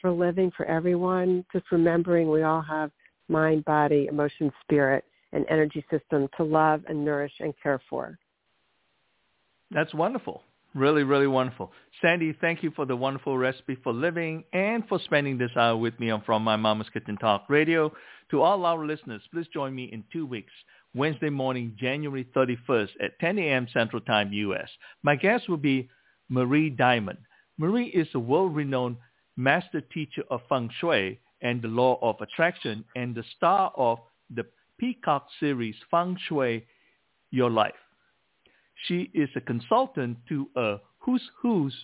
[0.00, 1.44] for living for everyone.
[1.52, 2.90] Just remembering we all have
[3.28, 8.18] mind, body, emotion, spirit, and energy system to love and nourish and care for.
[9.70, 10.42] That's wonderful.
[10.74, 11.70] Really, really wonderful.
[12.02, 15.98] Sandy, thank you for the wonderful recipe for living and for spending this hour with
[16.00, 17.92] me on From My Mama's Kitchen Talk Radio.
[18.32, 20.52] To all our listeners, please join me in two weeks,
[20.94, 23.66] Wednesday morning, January 31st at 10 a.m.
[23.72, 24.68] Central Time, U.S.
[25.02, 25.88] My guest will be
[26.28, 27.18] Marie Diamond.
[27.58, 28.96] Marie is a world-renowned
[29.36, 33.98] master teacher of feng shui and the law of attraction and the star of
[34.34, 34.46] the
[34.78, 36.64] Peacock series Feng Shui
[37.30, 37.74] Your Life.
[38.86, 41.74] She is a consultant to a who's who's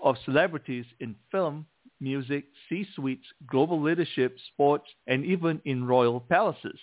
[0.00, 1.64] of celebrities in film,
[2.00, 6.78] music, C-suites, global leadership, sports, and even in royal palaces.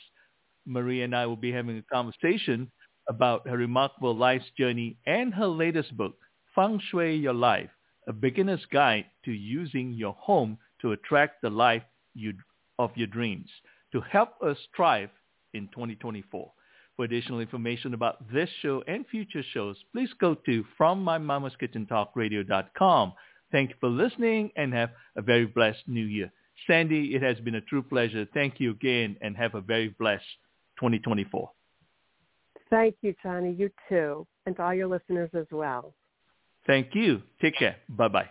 [0.70, 2.72] Marie and I will be having a conversation
[3.10, 6.16] about her remarkable life's journey and her latest book,
[6.56, 7.70] Feng Shui Your Life,
[8.08, 12.34] a beginner's guide to using your home to attract the life you,
[12.78, 13.50] of your dreams
[13.92, 15.10] to help us thrive
[15.54, 16.52] in 2024.
[16.96, 23.14] For additional information about this show and future shows, please go to FromMyMamaskitchenTalkRadio.com.
[23.52, 26.32] Thank you for listening and have a very blessed new year.
[26.68, 28.28] Sandy, it has been a true pleasure.
[28.34, 30.26] Thank you again and have a very blessed
[30.80, 31.52] 2024.
[32.70, 33.54] Thank you, Johnny.
[33.54, 34.28] You too.
[34.46, 35.94] And to all your listeners as well.
[36.68, 37.22] Thank you.
[37.42, 37.78] Take care.
[37.90, 38.30] Bye-bye.